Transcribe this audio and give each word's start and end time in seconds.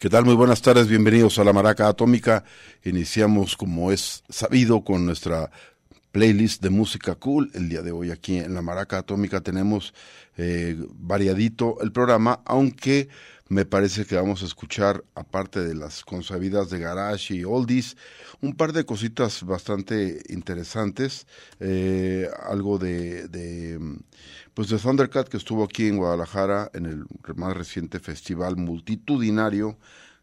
¿Qué 0.00 0.08
tal? 0.08 0.24
Muy 0.24 0.34
buenas 0.34 0.62
tardes, 0.62 0.88
bienvenidos 0.88 1.38
a 1.38 1.44
la 1.44 1.52
Maraca 1.52 1.86
Atómica. 1.86 2.42
Iniciamos, 2.84 3.54
como 3.54 3.92
es 3.92 4.24
sabido, 4.30 4.82
con 4.82 5.04
nuestra 5.04 5.50
playlist 6.10 6.62
de 6.62 6.70
música 6.70 7.16
cool. 7.16 7.50
El 7.52 7.68
día 7.68 7.82
de 7.82 7.92
hoy 7.92 8.10
aquí 8.10 8.38
en 8.38 8.54
la 8.54 8.62
Maraca 8.62 8.96
Atómica 8.96 9.42
tenemos 9.42 9.92
eh, 10.38 10.74
variadito 10.94 11.82
el 11.82 11.92
programa, 11.92 12.40
aunque 12.46 13.10
me 13.50 13.66
parece 13.66 14.06
que 14.06 14.14
vamos 14.14 14.42
a 14.42 14.46
escuchar, 14.46 15.04
aparte 15.14 15.60
de 15.60 15.74
las 15.74 16.02
consabidas 16.02 16.70
de 16.70 16.78
garage 16.78 17.34
y 17.34 17.44
oldies, 17.44 17.98
un 18.40 18.54
par 18.54 18.72
de 18.72 18.86
cositas 18.86 19.42
bastante 19.42 20.22
interesantes. 20.30 21.26
Eh, 21.58 22.26
algo 22.48 22.78
de, 22.78 23.28
de, 23.28 23.78
pues 24.60 24.68
de 24.68 24.76
Thundercat 24.76 25.26
que 25.26 25.38
estuvo 25.38 25.64
aquí 25.64 25.86
en 25.86 25.96
Guadalajara 25.96 26.70
en 26.74 26.84
el 26.84 27.06
más 27.34 27.56
reciente 27.56 27.98
festival 27.98 28.58
multitudinario 28.58 29.78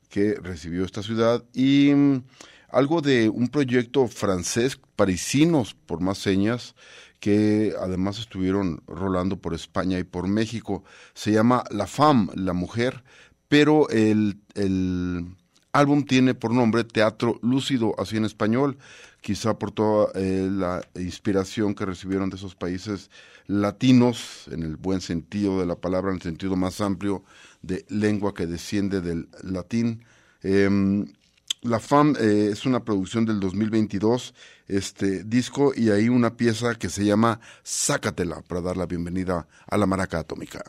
que 0.09 0.35
recibió 0.35 0.85
esta 0.85 1.01
ciudad 1.01 1.43
y 1.55 1.91
mm, 1.95 2.21
algo 2.69 3.01
de 3.01 3.29
un 3.29 3.47
proyecto 3.47 4.07
francés, 4.07 4.79
parisinos 4.95 5.73
por 5.73 6.01
más 6.01 6.19
señas, 6.19 6.75
que 7.19 7.73
además 7.81 8.19
estuvieron 8.19 8.83
rolando 8.85 9.37
por 9.37 9.55
España 9.55 9.97
y 9.97 10.03
por 10.03 10.27
México. 10.27 10.83
Se 11.15 11.31
llama 11.31 11.63
La 11.71 11.87
Femme, 11.87 12.29
la 12.35 12.53
mujer, 12.53 13.03
pero 13.47 13.89
el, 13.89 14.37
el 14.53 15.35
álbum 15.71 16.03
tiene 16.03 16.35
por 16.35 16.51
nombre 16.51 16.83
Teatro 16.83 17.39
Lúcido, 17.41 17.95
así 17.97 18.17
en 18.17 18.25
español, 18.25 18.77
quizá 19.21 19.57
por 19.57 19.71
toda 19.71 20.11
eh, 20.15 20.47
la 20.51 20.81
inspiración 20.95 21.75
que 21.75 21.85
recibieron 21.85 22.29
de 22.29 22.37
esos 22.37 22.55
países 22.55 23.09
latinos, 23.47 24.47
en 24.51 24.63
el 24.63 24.77
buen 24.77 25.01
sentido 25.01 25.59
de 25.59 25.65
la 25.65 25.75
palabra, 25.75 26.11
en 26.11 26.17
el 26.17 26.21
sentido 26.21 26.55
más 26.55 26.81
amplio 26.81 27.23
de 27.61 27.85
lengua 27.89 28.33
que 28.33 28.45
desciende 28.45 29.01
del 29.01 29.29
latín. 29.43 30.03
Em, 30.43 31.07
la 31.61 31.79
FAM 31.79 32.15
eh, 32.19 32.49
es 32.51 32.65
una 32.65 32.83
producción 32.83 33.25
del 33.25 33.39
2022, 33.39 34.33
este 34.67 35.23
disco, 35.23 35.73
y 35.75 35.89
hay 35.89 36.09
una 36.09 36.37
pieza 36.37 36.75
que 36.75 36.89
se 36.89 37.05
llama 37.05 37.39
Sácatela, 37.63 38.41
para 38.41 38.61
dar 38.61 38.77
la 38.77 38.85
bienvenida 38.85 39.47
a 39.67 39.77
la 39.77 39.85
maraca 39.85 40.19
atómica. 40.19 40.63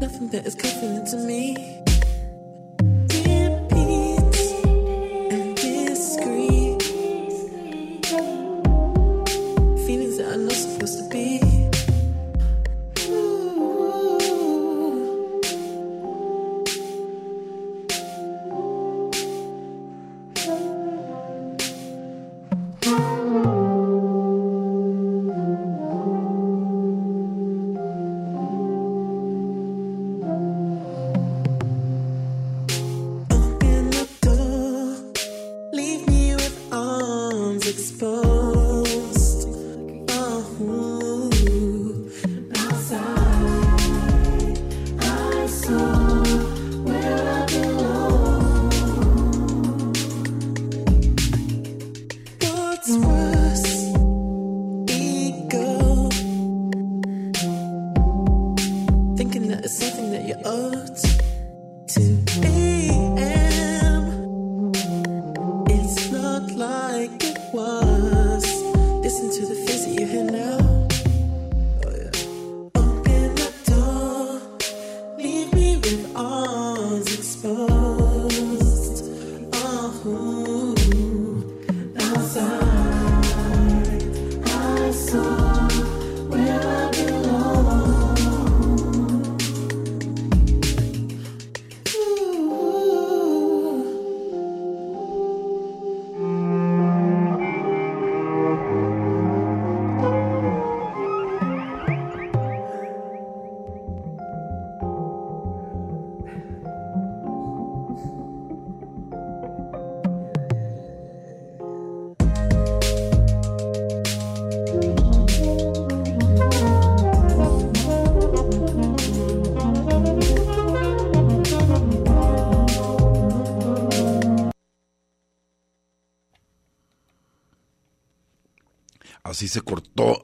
Nothing 0.00 0.28
that 0.28 0.46
is 0.46 0.54
coming 0.54 1.04
to 1.06 1.16
me. 1.16 1.82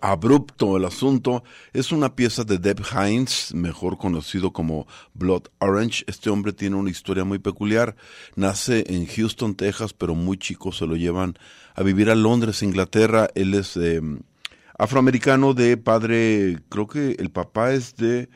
Abrupto 0.05 0.77
el 0.77 0.85
asunto. 0.85 1.45
Es 1.73 1.91
una 1.91 2.15
pieza 2.15 2.45
de 2.45 2.59
Deb 2.59 2.83
Hines, 2.93 3.55
mejor 3.55 3.97
conocido 3.97 4.53
como 4.53 4.87
Blood 5.15 5.45
Orange. 5.61 6.05
Este 6.07 6.29
hombre 6.29 6.53
tiene 6.53 6.77
una 6.77 6.91
historia 6.91 7.25
muy 7.25 7.39
peculiar. 7.39 7.97
Nace 8.37 8.85
en 8.87 9.07
Houston, 9.07 9.55
Texas, 9.55 9.95
pero 9.95 10.15
muy 10.15 10.37
chico 10.37 10.73
se 10.73 10.87
lo 10.87 10.95
llevan 10.95 11.39
a 11.75 11.83
vivir 11.83 12.11
a 12.11 12.15
Londres, 12.15 12.63
Inglaterra. 12.63 13.29
Él 13.35 13.55
es 13.55 13.79
em, 13.79 14.21
afroamericano 14.77 15.55
de 15.55 15.79
padre, 15.79 16.59
creo 16.69 16.87
que 16.87 17.17
el 17.19 17.31
papá 17.31 17.73
es 17.73 17.97
de 17.97 18.29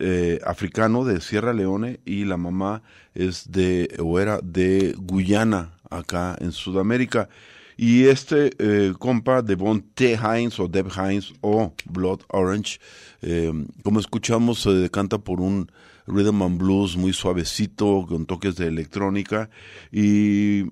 eh, 0.00 0.40
africano 0.46 1.04
de 1.04 1.20
Sierra 1.20 1.52
Leone 1.52 2.00
y 2.06 2.24
la 2.24 2.38
mamá 2.38 2.82
es 3.12 3.52
de 3.52 3.94
o 3.98 4.18
era 4.20 4.40
de 4.42 4.94
Guyana 4.96 5.74
acá 5.90 6.34
en 6.40 6.52
Sudamérica. 6.52 7.28
Y 7.76 8.04
este 8.04 8.50
eh, 8.58 8.92
compa, 8.98 9.42
Devon 9.42 9.82
T. 9.94 10.16
Hines 10.16 10.58
o 10.60 10.68
Deb 10.68 10.88
Hines 10.96 11.32
o 11.40 11.74
Blood 11.86 12.20
Orange, 12.28 12.78
eh, 13.22 13.52
como 13.82 14.00
escuchamos, 14.00 14.60
se 14.60 14.70
decanta 14.70 15.18
por 15.18 15.40
un 15.40 15.70
rhythm 16.06 16.42
and 16.42 16.58
blues 16.58 16.96
muy 16.96 17.12
suavecito, 17.12 18.06
con 18.08 18.26
toques 18.26 18.56
de 18.56 18.68
electrónica 18.68 19.50
y 19.90 20.64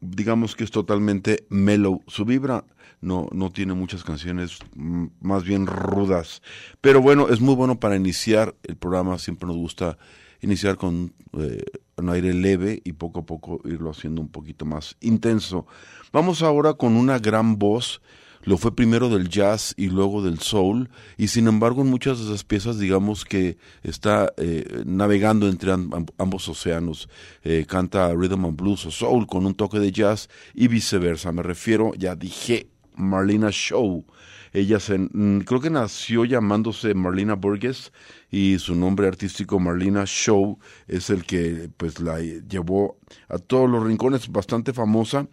digamos 0.00 0.54
que 0.54 0.64
es 0.64 0.70
totalmente 0.70 1.46
mellow. 1.48 2.02
Su 2.06 2.24
vibra 2.24 2.64
no, 3.00 3.28
no 3.32 3.50
tiene 3.50 3.74
muchas 3.74 4.04
canciones 4.04 4.58
más 4.74 5.44
bien 5.44 5.66
rudas, 5.66 6.42
pero 6.80 7.00
bueno, 7.00 7.28
es 7.28 7.40
muy 7.40 7.54
bueno 7.54 7.80
para 7.80 7.96
iniciar 7.96 8.54
el 8.62 8.76
programa, 8.76 9.18
siempre 9.18 9.46
nos 9.46 9.56
gusta 9.56 9.98
iniciar 10.40 10.76
con 10.76 11.12
eh, 11.38 11.62
un 11.96 12.08
aire 12.10 12.34
leve 12.34 12.80
y 12.84 12.92
poco 12.92 13.20
a 13.20 13.26
poco 13.26 13.60
irlo 13.64 13.90
haciendo 13.90 14.20
un 14.20 14.28
poquito 14.28 14.64
más 14.64 14.96
intenso. 15.00 15.66
Vamos 16.12 16.42
ahora 16.42 16.74
con 16.74 16.96
una 16.96 17.18
gran 17.18 17.58
voz, 17.58 18.02
lo 18.42 18.58
fue 18.58 18.76
primero 18.76 19.08
del 19.08 19.28
jazz 19.28 19.74
y 19.76 19.88
luego 19.88 20.22
del 20.22 20.38
soul, 20.38 20.88
y 21.16 21.28
sin 21.28 21.48
embargo 21.48 21.82
en 21.82 21.88
muchas 21.88 22.18
de 22.18 22.26
esas 22.26 22.44
piezas 22.44 22.78
digamos 22.78 23.24
que 23.24 23.58
está 23.82 24.32
eh, 24.36 24.82
navegando 24.84 25.48
entre 25.48 25.72
ambos 25.72 26.48
océanos, 26.48 27.08
eh, 27.42 27.64
canta 27.68 28.14
rhythm 28.14 28.44
and 28.44 28.56
blues 28.56 28.86
o 28.86 28.90
soul 28.90 29.26
con 29.26 29.46
un 29.46 29.54
toque 29.54 29.80
de 29.80 29.90
jazz 29.90 30.28
y 30.54 30.68
viceversa, 30.68 31.32
me 31.32 31.42
refiero, 31.42 31.92
ya 31.94 32.14
dije, 32.14 32.68
Marlena 32.96 33.50
Show. 33.50 34.04
Ella 34.52 34.80
se, 34.80 34.98
mm, 34.98 35.40
creo 35.40 35.60
que 35.60 35.70
nació 35.70 36.24
llamándose 36.24 36.94
Marlena 36.94 37.34
Burgess 37.34 37.92
y 38.30 38.58
su 38.58 38.74
nombre 38.74 39.06
artístico 39.06 39.60
Marlena 39.60 40.04
Show 40.06 40.58
es 40.88 41.10
el 41.10 41.24
que 41.24 41.70
pues 41.76 42.00
la 42.00 42.20
llevó 42.20 42.98
a 43.28 43.38
todos 43.38 43.68
los 43.68 43.84
rincones, 43.84 44.30
bastante 44.32 44.72
famosa. 44.72 45.28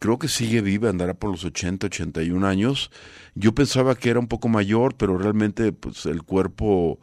Creo 0.00 0.18
que 0.18 0.28
sigue 0.28 0.60
viva, 0.60 0.90
andará 0.90 1.14
por 1.14 1.30
los 1.30 1.44
80, 1.44 1.86
81 1.86 2.46
años. 2.46 2.90
Yo 3.34 3.54
pensaba 3.54 3.96
que 3.96 4.10
era 4.10 4.20
un 4.20 4.28
poco 4.28 4.48
mayor, 4.48 4.96
pero 4.96 5.18
realmente 5.18 5.72
pues 5.72 6.06
el 6.06 6.22
cuerpo 6.22 7.00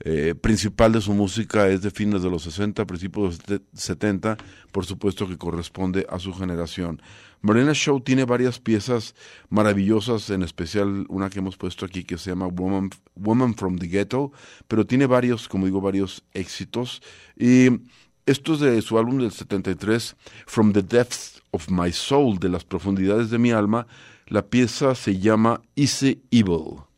eh, 0.00 0.34
principal 0.34 0.92
de 0.92 1.00
su 1.00 1.14
música 1.14 1.68
es 1.68 1.82
de 1.82 1.90
fines 1.90 2.22
de 2.22 2.30
los 2.30 2.42
60, 2.42 2.84
principios 2.84 3.38
de 3.46 3.60
los 3.72 3.80
70, 3.80 4.36
por 4.72 4.84
supuesto 4.84 5.28
que 5.28 5.38
corresponde 5.38 6.06
a 6.10 6.18
su 6.18 6.34
generación. 6.34 7.00
Marina 7.40 7.74
Show 7.74 8.00
tiene 8.00 8.24
varias 8.24 8.58
piezas 8.58 9.14
maravillosas, 9.50 10.30
en 10.30 10.42
especial 10.42 11.04
una 11.08 11.28
que 11.28 11.40
hemos 11.40 11.56
puesto 11.56 11.84
aquí 11.84 12.02
que 12.02 12.16
se 12.16 12.30
llama 12.30 12.46
Woman, 12.46 12.90
Woman 13.14 13.54
from 13.54 13.78
the 13.78 13.86
Ghetto, 13.86 14.32
pero 14.66 14.86
tiene 14.86 15.06
varios, 15.06 15.46
como 15.46 15.66
digo, 15.66 15.80
varios 15.80 16.24
éxitos. 16.32 17.02
Y 17.36 17.68
esto 18.24 18.54
es 18.54 18.60
de 18.60 18.80
su 18.80 18.98
álbum 18.98 19.18
del 19.18 19.30
73, 19.30 20.16
From 20.46 20.72
the 20.72 20.82
Depths 20.82 21.42
of 21.50 21.68
My 21.68 21.92
Soul, 21.92 22.38
de 22.38 22.48
las 22.48 22.64
profundidades 22.64 23.28
de 23.28 23.38
mi 23.38 23.50
alma. 23.50 23.86
La 24.26 24.46
pieza 24.46 24.94
se 24.94 25.18
llama 25.18 25.60
Easy 25.76 26.22
Evil. 26.30 26.93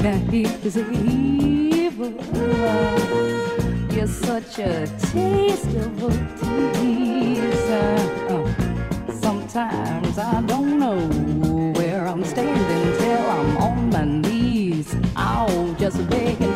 Such 0.00 0.08
a 0.08 0.34
easy 0.34 0.80
evil. 0.94 2.12
You're 3.92 4.06
such 4.06 4.58
a 4.58 4.86
taste 4.86 5.66
of 5.76 5.92
tasteful 6.00 6.16
teaser. 6.72 7.96
Oh, 8.30 8.46
sometimes 9.20 10.16
I 10.16 10.40
don't 10.46 10.78
know 10.78 11.00
where 11.78 12.06
I'm 12.08 12.24
standing 12.24 12.96
till 12.98 13.30
I'm 13.30 13.56
on 13.58 13.90
my 13.90 14.04
knees. 14.06 14.96
I'll 15.14 15.74
just 15.74 16.08
begging, 16.08 16.49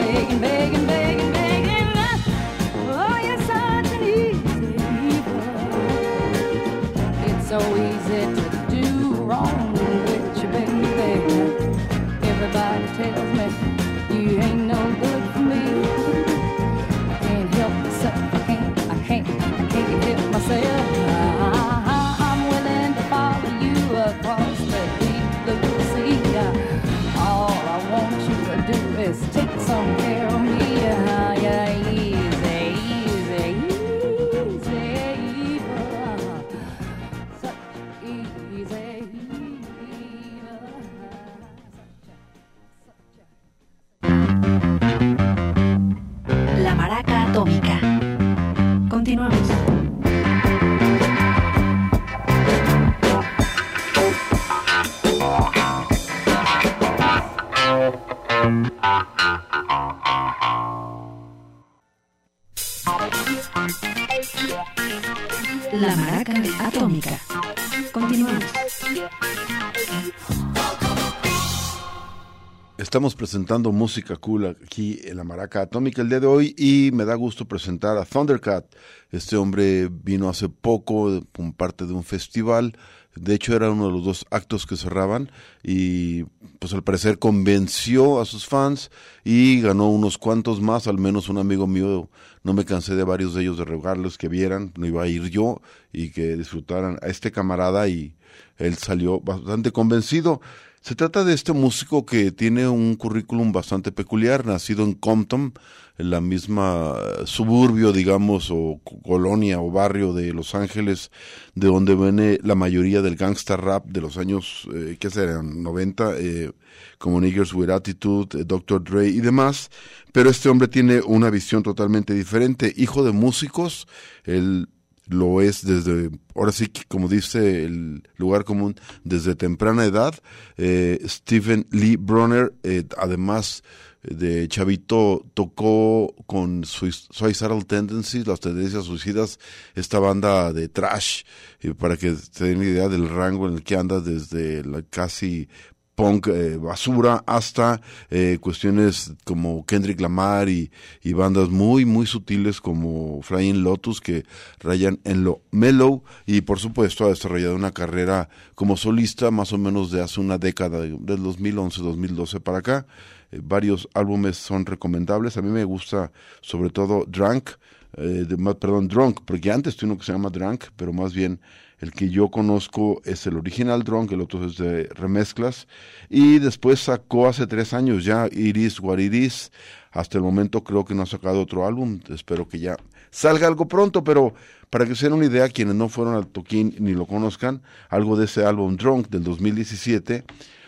Estamos 72.95 73.17
presentando 73.17 73.73
música 73.73 74.15
cool 74.15 74.47
aquí 74.47 75.01
en 75.03 75.17
la 75.17 75.25
Maraca 75.25 75.63
Atómica 75.63 76.01
el 76.01 76.09
día 76.09 76.21
de 76.21 76.29
hoy 76.29 76.55
y 76.57 76.91
me 76.93 77.05
da 77.05 77.17
gusto 77.17 77.45
presentar 77.45 77.99
a 77.99 78.05
Thundercat. 78.05 78.73
Este 79.11 79.35
hombre 79.35 79.89
vino 79.91 80.29
hace 80.29 80.49
poco 80.49 81.21
como 81.33 81.53
parte 81.53 81.87
de 81.87 81.93
un 81.93 82.05
festival. 82.05 82.79
De 83.17 83.35
hecho, 83.35 83.57
era 83.57 83.73
uno 83.73 83.89
de 83.89 83.93
los 83.95 84.05
dos 84.05 84.27
actos 84.31 84.65
que 84.65 84.77
cerraban 84.77 85.33
y 85.65 86.23
pues 86.61 86.73
al 86.73 86.85
parecer 86.85 87.19
convenció 87.19 88.21
a 88.21 88.25
sus 88.27 88.47
fans 88.47 88.93
y 89.25 89.61
ganó 89.61 89.89
unos 89.91 90.17
cuantos 90.17 90.61
más, 90.61 90.87
al 90.87 90.99
menos 90.99 91.29
un 91.29 91.39
amigo 91.39 91.67
mío, 91.67 92.09
no 92.45 92.53
me 92.53 92.65
cansé 92.65 92.95
de 92.95 93.03
varios 93.03 93.35
de 93.35 93.43
ellos 93.43 93.59
de 93.59 93.65
rogarles 93.65 94.19
que 94.19 94.29
vieran, 94.29 94.73
no 94.77 94.87
iba 94.87 95.03
a 95.03 95.09
ir 95.09 95.31
yo 95.31 95.61
y 95.93 96.11
que 96.11 96.37
disfrutaran 96.37 97.01
a 97.03 97.09
este 97.09 97.33
camarada 97.33 97.89
y 97.89 98.15
él 98.57 98.77
salió 98.77 99.19
bastante 99.19 99.73
convencido. 99.73 100.41
Se 100.87 100.95
trata 100.95 101.25
de 101.25 101.33
este 101.33 101.55
músico 101.55 102.05
que 102.05 102.31
tiene 102.31 102.69
un 102.69 102.95
currículum 102.97 103.53
bastante 103.53 103.91
peculiar, 103.91 104.45
nacido 104.45 104.85
en 104.85 104.93
Compton, 104.93 105.55
en 105.97 106.11
la 106.11 106.21
misma 106.21 106.97
eh, 107.01 107.23
suburbio, 107.25 107.91
digamos, 107.91 108.51
o 108.51 108.83
co- 108.85 109.01
colonia 109.01 109.61
o 109.61 109.71
barrio 109.71 110.13
de 110.13 110.35
Los 110.35 110.55
Ángeles, 110.55 111.11
de 111.55 111.69
donde 111.69 111.95
viene 111.95 112.39
la 112.43 112.55
mayoría 112.55 113.01
del 113.01 113.17
gangsta 113.17 113.57
rap 113.57 113.87
de 113.87 114.03
los 114.03 114.19
años, 114.19 114.69
eh, 114.75 114.99
¿qué 115.01 115.09
serán? 115.09 115.63
90, 115.63 116.19
eh, 116.19 116.53
como 116.99 117.19
Niggers 117.19 117.55
with 117.55 117.71
Attitude, 117.71 118.41
eh, 118.41 118.45
Dr. 118.45 118.85
Dre 118.85 119.09
y 119.09 119.21
demás. 119.23 119.71
Pero 120.13 120.29
este 120.29 120.51
hombre 120.51 120.69
tiene 120.69 121.01
una 121.01 121.31
visión 121.31 121.63
totalmente 121.63 122.13
diferente. 122.13 122.75
Hijo 122.77 123.03
de 123.05 123.13
músicos, 123.13 123.87
él 124.25 124.69
lo 125.07 125.41
es 125.41 125.65
desde, 125.67 126.11
ahora 126.35 126.53
sí 126.53 126.71
como 126.89 127.09
dice 127.09 127.65
el 127.65 128.03
lugar 128.17 128.45
común, 128.45 128.75
desde 129.05 129.35
temprana 129.35 129.85
edad. 129.85 130.15
Eh, 130.57 131.01
Stephen 131.07 131.67
Lee 131.71 131.97
Bronner, 131.97 132.55
eh, 132.63 132.85
además 132.97 133.63
de 134.03 134.47
Chavito, 134.49 135.25
tocó 135.33 136.15
con 136.27 136.65
Sui- 136.65 136.93
Suicidal 136.93 137.65
Tendencies, 137.65 138.27
las 138.27 138.41
tendencias 138.41 138.85
suicidas, 138.85 139.39
esta 139.75 139.99
banda 139.99 140.53
de 140.53 140.69
trash, 140.69 141.23
eh, 141.61 141.73
para 141.75 141.97
que 141.97 142.15
se 142.15 142.45
den 142.45 142.63
idea 142.63 142.89
del 142.89 143.09
rango 143.09 143.49
en 143.49 143.55
el 143.55 143.63
que 143.63 143.77
anda 143.77 144.01
desde 144.01 144.63
la 144.65 144.83
casi 144.83 145.49
punk 145.95 146.29
eh, 146.29 146.57
basura 146.57 147.23
hasta 147.27 147.81
eh, 148.11 148.39
cuestiones 148.41 149.15
como 149.25 149.65
Kendrick 149.67 150.01
Lamar 150.01 150.49
y, 150.49 150.71
bandas 151.15 151.49
muy 151.49 151.85
muy 151.85 152.07
sutiles 152.07 152.61
como 152.61 153.23
Flying 153.23 153.63
Lotus 153.63 154.01
que 154.01 154.25
rayan 154.59 154.99
en 155.05 155.23
lo 155.23 155.43
mellow 155.53 156.03
y 156.27 156.41
por 156.41 156.59
supuesto 156.59 157.05
ha 157.05 157.09
desarrollado 157.09 157.55
una 157.55 157.71
carrera 157.71 158.29
como 158.57 158.77
solista 158.77 159.31
más 159.31 159.53
o 159.53 159.59
menos 159.59 159.93
de 159.93 160.03
hace 160.03 160.21
una 160.21 160.39
década 160.39 160.81
del 160.81 160.99
2011-2012 160.99 162.41
para 162.41 162.59
acá 162.59 162.87
eh, 163.35 163.41
varios 163.43 163.89
álbumes 163.95 164.37
son 164.37 164.67
recomendables. 164.67 165.37
A 165.37 165.43
mí 165.43 165.51
me 165.51 165.65
gusta 165.65 166.13
sobre 166.41 166.71
todo 166.71 167.05
Drunk, 167.07 167.51
eh, 167.97 168.27
perdón, 168.61 168.89
Drunk, 168.89 169.21
porque 169.25 169.51
antes 169.51 169.77
tuve 169.77 169.91
uno 169.91 169.99
que 169.99 170.05
se 170.05 170.13
llama 170.13 170.31
Drunk, 170.31 170.65
pero 170.77 170.93
más 170.93 171.15
bien 171.15 171.41
el 171.85 171.93
que 171.93 172.09
yo 172.09 172.31
conozco 172.31 173.03
es 173.05 173.27
el 173.27 173.37
original 173.37 173.83
Drunk, 173.83 174.11
el 174.13 174.23
otro 174.23 174.47
es 174.47 174.57
de 174.57 174.85
remezclas. 174.95 175.69
Y 176.09 176.39
después 176.39 176.81
sacó 176.81 177.29
hace 177.29 177.47
tres 177.47 177.75
años 177.75 178.07
ya 178.07 178.27
Iris 178.33 178.81
What 178.81 179.01
It 179.01 179.13
Is. 179.13 179.53
Hasta 179.93 180.17
el 180.17 180.25
momento 180.25 180.65
creo 180.65 180.87
que 180.87 180.95
no 180.95 181.03
ha 181.03 181.07
sacado 181.07 181.43
otro 181.43 181.67
álbum. 181.67 182.01
Espero 182.09 182.49
que 182.49 182.59
ya 182.59 182.79
salga 183.11 183.47
algo 183.47 183.69
pronto, 183.69 184.03
pero 184.03 184.33
para 184.71 184.87
que 184.87 184.95
se 184.95 185.07
den 185.07 185.13
una 185.13 185.27
idea, 185.27 185.51
quienes 185.51 185.75
no 185.75 185.91
fueron 185.91 186.15
al 186.15 186.27
toquín 186.27 186.75
ni 186.79 186.95
lo 186.95 187.07
conozcan, 187.07 187.61
algo 187.91 188.17
de 188.17 188.25
ese 188.25 188.47
álbum 188.47 188.77
Drunk 188.77 189.09
del 189.09 189.23
2017, 189.23 190.25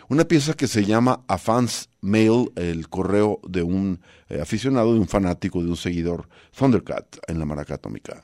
una 0.09 0.25
pieza 0.25 0.53
que 0.53 0.67
se 0.67 0.85
llama 0.85 1.21
A 1.27 1.39
Fans 1.39 1.89
Mail, 1.99 2.51
el 2.55 2.89
correo 2.89 3.39
de 3.47 3.63
un 3.63 4.01
eh, 4.29 4.39
aficionado, 4.39 4.93
de 4.93 4.99
un 4.99 5.07
fanático, 5.07 5.63
de 5.63 5.69
un 5.69 5.77
seguidor, 5.77 6.29
Thundercat, 6.55 7.17
en 7.27 7.39
la 7.39 7.45
maraca 7.45 7.73
atómica. 7.73 8.23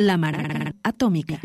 La 0.00 0.16
maraca 0.16 0.74
atómica. 0.82 1.38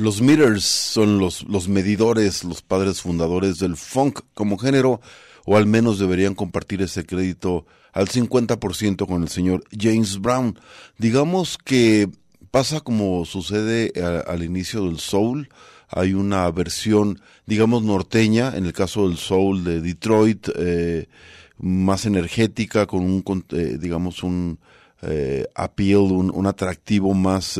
Los 0.00 0.22
Meters 0.22 0.64
son 0.64 1.18
los, 1.18 1.42
los 1.48 1.68
medidores, 1.68 2.42
los 2.44 2.62
padres 2.62 3.02
fundadores 3.02 3.58
del 3.58 3.76
funk 3.76 4.20
como 4.32 4.56
género, 4.56 5.00
o 5.44 5.56
al 5.58 5.66
menos 5.66 5.98
deberían 5.98 6.34
compartir 6.34 6.80
ese 6.80 7.04
crédito 7.04 7.66
al 7.92 8.08
50% 8.08 9.06
con 9.06 9.22
el 9.22 9.28
señor 9.28 9.62
James 9.78 10.18
Brown. 10.20 10.58
Digamos 10.96 11.58
que 11.58 12.08
pasa 12.50 12.80
como 12.80 13.24
sucede 13.26 13.92
a- 14.02 14.20
al 14.30 14.42
inicio 14.42 14.84
del 14.86 14.98
soul, 15.00 15.50
hay 15.88 16.14
una 16.14 16.50
versión, 16.50 17.20
digamos, 17.46 17.82
norteña, 17.82 18.56
en 18.56 18.64
el 18.64 18.72
caso 18.72 19.06
del 19.06 19.18
soul 19.18 19.64
de 19.64 19.80
Detroit, 19.82 20.48
eh, 20.56 21.08
más 21.58 22.06
energética, 22.06 22.86
con 22.86 23.00
un, 23.02 23.20
con- 23.20 23.44
eh, 23.50 23.76
digamos, 23.78 24.22
un 24.22 24.58
eh, 25.02 25.46
appeal, 25.54 25.98
un, 26.00 26.30
un 26.34 26.46
atractivo 26.46 27.12
más... 27.12 27.58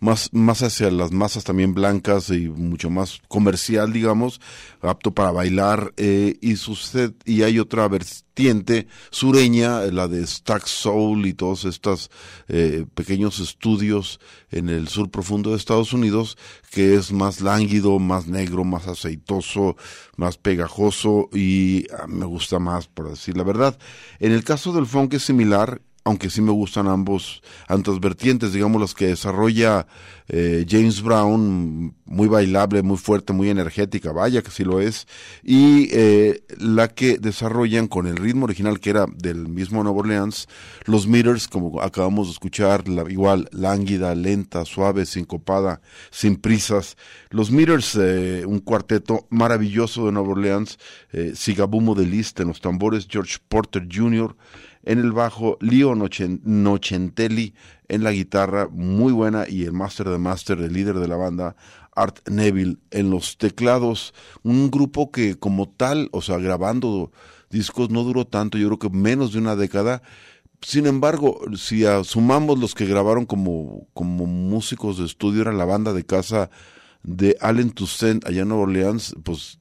más, 0.00 0.30
más 0.32 0.62
hacia 0.62 0.90
las 0.90 1.12
masas 1.12 1.44
también 1.44 1.74
blancas 1.74 2.30
y 2.30 2.48
mucho 2.48 2.90
más 2.90 3.20
comercial, 3.28 3.92
digamos, 3.92 4.40
apto 4.80 5.12
para 5.12 5.32
bailar. 5.32 5.92
eh, 5.96 6.36
y, 6.40 6.56
sucede, 6.56 7.14
y 7.24 7.42
hay 7.42 7.58
otra 7.58 7.88
vertiente 7.88 8.86
sureña, 9.10 9.80
la 9.86 10.08
de 10.08 10.26
Stack 10.26 10.66
Soul 10.66 11.26
y 11.26 11.34
todos 11.34 11.64
estos 11.64 12.10
eh, 12.48 12.86
pequeños 12.94 13.38
estudios 13.38 14.20
en 14.50 14.68
el 14.68 14.88
sur 14.88 15.10
profundo 15.10 15.50
de 15.50 15.56
Estados 15.56 15.92
Unidos, 15.92 16.36
que 16.70 16.94
es 16.94 17.12
más 17.12 17.40
lánguido, 17.40 17.98
más 17.98 18.26
negro, 18.26 18.64
más 18.64 18.86
aceitoso, 18.88 19.76
más 20.16 20.36
pegajoso 20.36 21.28
y 21.32 21.86
ah, 21.98 22.06
me 22.06 22.26
gusta 22.26 22.58
más, 22.58 22.86
por 22.86 23.10
decir 23.10 23.36
la 23.36 23.44
verdad. 23.44 23.78
En 24.18 24.32
el 24.32 24.44
caso 24.44 24.72
del 24.72 24.86
funk 24.86 25.14
es 25.14 25.22
similar, 25.22 25.80
aunque 26.04 26.28
sí 26.28 26.42
me 26.42 26.52
gustan 26.52 26.86
ambos, 26.86 27.42
ambas 27.66 27.98
vertientes, 27.98 28.52
digamos 28.52 28.80
las 28.80 28.94
que 28.94 29.06
desarrolla 29.06 29.86
eh, 30.28 30.66
James 30.68 31.02
Brown, 31.02 31.94
muy 32.04 32.28
bailable, 32.28 32.82
muy 32.82 32.98
fuerte, 32.98 33.32
muy 33.32 33.48
energética, 33.48 34.12
vaya 34.12 34.42
que 34.42 34.50
sí 34.50 34.64
lo 34.64 34.80
es, 34.80 35.06
y 35.42 35.88
eh, 35.92 36.44
la 36.58 36.88
que 36.88 37.18
desarrollan 37.18 37.88
con 37.88 38.06
el 38.06 38.16
ritmo 38.16 38.44
original 38.44 38.80
que 38.80 38.90
era 38.90 39.06
del 39.16 39.48
mismo 39.48 39.82
Nueva 39.82 39.98
Orleans, 39.98 40.46
los 40.84 41.06
meters, 41.06 41.48
como 41.48 41.80
acabamos 41.80 42.26
de 42.26 42.32
escuchar, 42.34 42.86
la, 42.86 43.10
igual 43.10 43.48
lánguida, 43.52 44.14
lenta, 44.14 44.64
suave, 44.66 45.06
sincopada, 45.06 45.80
sin 46.10 46.36
prisas. 46.36 46.96
Los 47.30 47.50
meters, 47.50 47.96
eh, 47.96 48.44
un 48.46 48.60
cuarteto 48.60 49.26
maravilloso 49.30 50.06
de 50.06 50.12
Nueva 50.12 50.30
Orleans, 50.30 50.78
eh, 51.12 51.32
Sigabumo 51.34 51.94
de 51.94 52.06
List 52.06 52.40
en 52.40 52.48
los 52.48 52.60
tambores, 52.60 53.06
George 53.10 53.38
Porter 53.48 53.88
Jr., 53.90 54.36
en 54.84 54.98
el 54.98 55.12
bajo, 55.12 55.56
Leo 55.60 55.94
Nocentelli 55.94 57.54
en 57.88 58.02
la 58.02 58.12
guitarra, 58.12 58.68
muy 58.70 59.12
buena, 59.12 59.48
y 59.48 59.64
el 59.64 59.72
master 59.72 60.08
de 60.08 60.18
master, 60.18 60.58
el 60.60 60.72
líder 60.72 60.98
de 60.98 61.08
la 61.08 61.16
banda, 61.16 61.56
Art 61.96 62.28
Neville 62.28 62.78
en 62.90 63.10
los 63.10 63.38
teclados, 63.38 64.14
un 64.42 64.70
grupo 64.70 65.10
que 65.10 65.36
como 65.38 65.68
tal, 65.68 66.08
o 66.12 66.22
sea, 66.22 66.38
grabando 66.38 67.12
discos 67.50 67.90
no 67.90 68.02
duró 68.02 68.26
tanto, 68.26 68.58
yo 68.58 68.68
creo 68.68 68.78
que 68.78 68.90
menos 68.90 69.32
de 69.32 69.38
una 69.38 69.56
década, 69.56 70.02
sin 70.60 70.86
embargo, 70.86 71.40
si 71.56 71.84
sumamos 72.04 72.58
los 72.58 72.74
que 72.74 72.86
grabaron 72.86 73.26
como, 73.26 73.86
como 73.92 74.26
músicos 74.26 74.98
de 74.98 75.04
estudio, 75.04 75.42
era 75.42 75.52
la 75.52 75.66
banda 75.66 75.92
de 75.92 76.06
casa 76.06 76.50
de 77.02 77.36
Allen 77.40 77.70
Toussaint 77.70 78.26
allá 78.26 78.42
en 78.42 78.48
Nueva 78.48 78.64
Orleans, 78.64 79.14
pues 79.22 79.58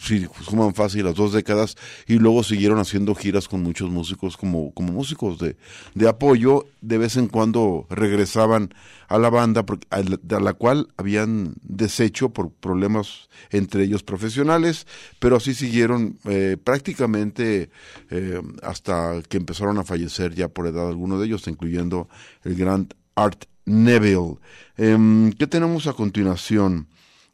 suman 0.00 0.74
fácil 0.74 1.04
las 1.04 1.14
dos 1.14 1.32
décadas 1.32 1.76
y 2.06 2.18
luego 2.18 2.42
siguieron 2.42 2.78
haciendo 2.78 3.14
giras 3.14 3.48
con 3.48 3.62
muchos 3.62 3.90
músicos 3.90 4.36
como, 4.36 4.72
como 4.72 4.92
músicos 4.92 5.38
de, 5.38 5.56
de 5.94 6.08
apoyo. 6.08 6.66
De 6.80 6.98
vez 6.98 7.16
en 7.16 7.28
cuando 7.28 7.86
regresaban 7.90 8.72
a 9.08 9.18
la 9.18 9.28
banda 9.28 9.64
porque, 9.66 9.86
a 9.90 10.40
la 10.40 10.54
cual 10.54 10.88
habían 10.96 11.54
deshecho 11.62 12.30
por 12.30 12.50
problemas 12.50 13.28
entre 13.50 13.84
ellos 13.84 14.02
profesionales, 14.02 14.86
pero 15.18 15.36
así 15.36 15.52
siguieron 15.52 16.18
eh, 16.24 16.56
prácticamente 16.62 17.70
eh, 18.10 18.40
hasta 18.62 19.20
que 19.28 19.36
empezaron 19.36 19.78
a 19.78 19.84
fallecer 19.84 20.34
ya 20.34 20.48
por 20.48 20.66
edad 20.66 20.88
algunos 20.88 21.20
de 21.20 21.26
ellos, 21.26 21.46
incluyendo 21.48 22.08
el 22.44 22.54
gran 22.54 22.88
Art 23.14 23.44
Neville. 23.66 24.38
Em, 24.76 25.32
¿Qué 25.32 25.46
tenemos 25.46 25.86
a 25.86 25.92
continuación? 25.92 26.88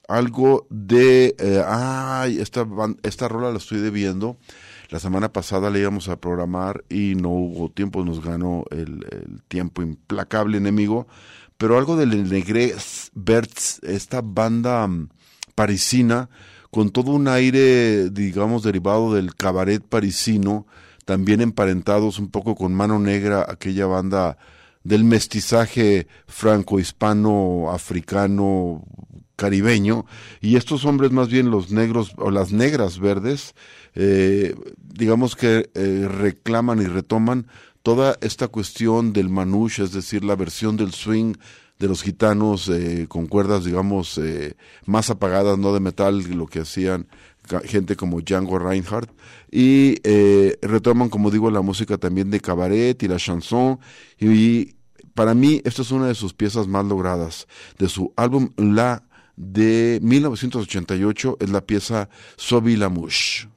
Algo 0.09 0.67
de, 0.71 1.35
eh, 1.39 1.63
ay, 1.67 2.41
esta, 2.41 2.67
esta 3.03 3.29
rola 3.29 3.51
la 3.51 3.59
estoy 3.59 3.79
debiendo. 3.79 4.37
La 4.91 5.01
semana 5.01 5.33
pasada 5.33 5.71
le 5.71 5.81
íbamos 5.81 6.09
a 6.09 6.21
programar 6.21 6.85
y 6.89 7.17
no 7.17 7.31
hubo 7.31 7.71
tiempo, 7.71 8.05
nos 8.05 8.23
ganó 8.23 8.63
el, 8.71 9.05
el 9.11 9.43
tiempo 9.49 9.83
implacable 9.83 10.59
enemigo. 10.59 11.09
Pero 11.59 11.79
algo 11.79 11.97
del 11.97 12.29
Negres 12.29 13.11
Berts, 13.15 13.81
esta 13.83 14.21
banda 14.23 14.87
mm, 14.87 15.09
parisina, 15.55 16.29
con 16.71 16.91
todo 16.91 17.13
un 17.13 17.29
aire, 17.29 18.11
digamos, 18.11 18.63
derivado 18.63 19.15
del 19.15 19.35
cabaret 19.35 19.83
parisino, 19.83 20.67
también 21.05 21.41
emparentados 21.41 22.19
un 22.19 22.29
poco 22.29 22.55
con 22.55 22.75
Mano 22.75 22.99
Negra, 22.99 23.47
aquella 23.49 23.87
banda 23.87 24.37
del 24.85 25.05
mestizaje 25.05 26.07
franco-hispano-africano 26.27 28.85
caribeño 29.37 30.07
y 30.41 30.57
estos 30.57 30.85
hombres 30.85 31.13
más 31.13 31.29
bien 31.29 31.51
los 31.51 31.71
negros 31.71 32.13
o 32.17 32.31
las 32.31 32.53
negras 32.53 32.99
verdes 32.99 33.55
eh, 33.95 34.55
digamos 34.79 35.37
que 35.37 35.71
eh, 35.75 36.09
reclaman 36.11 36.81
y 36.81 36.87
retoman 36.87 37.47
toda 37.83 38.19
esta 38.23 38.49
cuestión 38.49 39.13
del 39.13 39.29
manouche 39.29 39.85
es 39.85 39.93
decir 39.93 40.25
la 40.25 40.37
versión 40.37 40.77
del 40.77 40.93
swing 40.93 41.35
de 41.79 41.89
los 41.89 42.03
gitanos 42.03 42.69
eh, 42.71 43.07
con 43.09 43.27
cuerdas 43.27 43.65
digamos 43.65 44.17
eh, 44.19 44.57
más 44.87 45.11
apagadas 45.11 45.59
no 45.59 45.75
de 45.75 45.81
metal 45.81 46.25
lo 46.31 46.47
que 46.47 46.61
hacían 46.61 47.07
gente 47.65 47.95
como 47.95 48.23
Django 48.23 48.59
Reinhardt 48.59 49.11
y 49.53 50.01
retoman 50.63 51.11
como 51.11 51.31
digo 51.31 51.49
la 51.51 51.61
música 51.61 51.97
también 51.97 52.29
de 52.31 52.41
cabaret 52.41 53.01
y 53.01 53.07
la 53.07 53.19
chanson 53.19 53.79
y 54.19 54.77
para 55.17 55.33
mí, 55.33 55.63
esta 55.65 55.81
es 55.81 55.91
una 55.93 56.09
de 56.09 56.15
sus 56.15 56.35
piezas 56.35 56.69
más 56.69 56.85
logradas. 56.85 57.49
De 57.79 57.89
su 57.89 58.13
álbum 58.17 58.51
La 58.59 59.03
de 59.37 59.99
1988 60.03 61.37
es 61.41 61.51
la 61.51 61.61
pieza 61.61 62.09
Sobi 62.37 62.77
la 62.77 62.89
Mouche. 62.89 63.49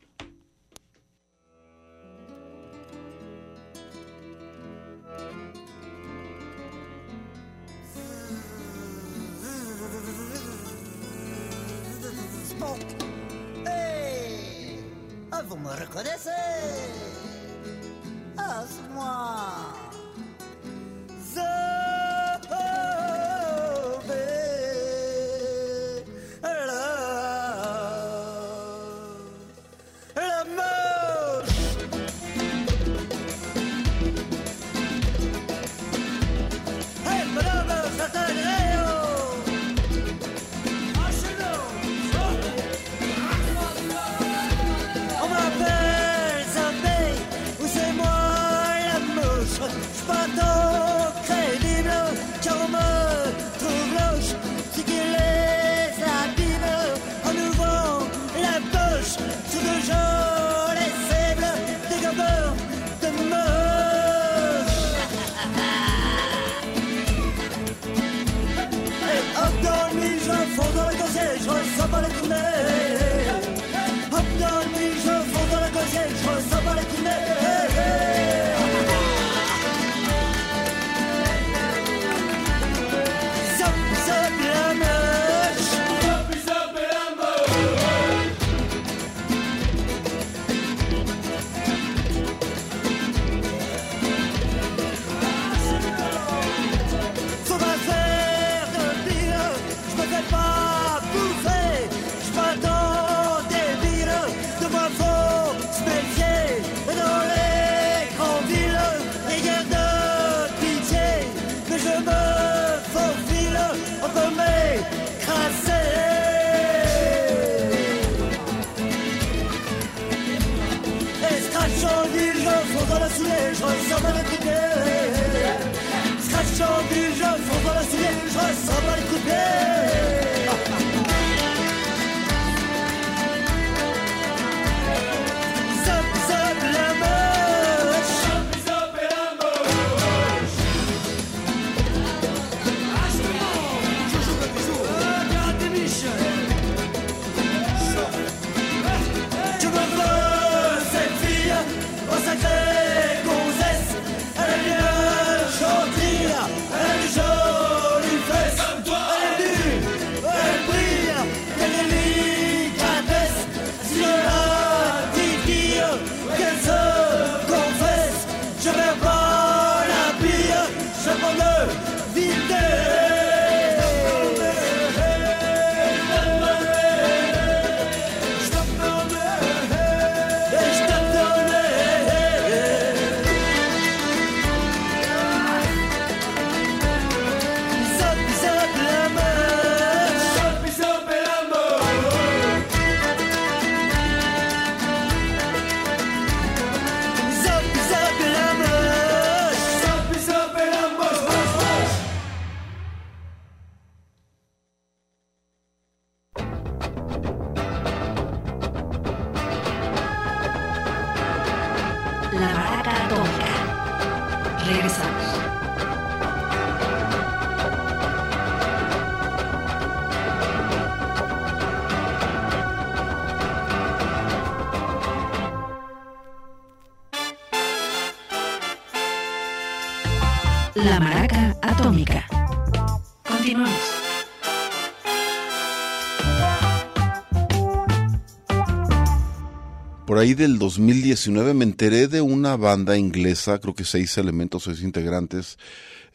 Ahí 240.19 240.33
del 240.33 240.59
2019 240.59 241.53
me 241.53 241.63
enteré 241.63 242.07
de 242.07 242.21
una 242.21 242.57
banda 242.57 242.97
inglesa, 242.97 243.59
creo 243.59 243.73
que 243.73 243.83
seis 243.83 244.17
elementos, 244.17 244.63
seis 244.63 244.81
integrantes, 244.81 245.57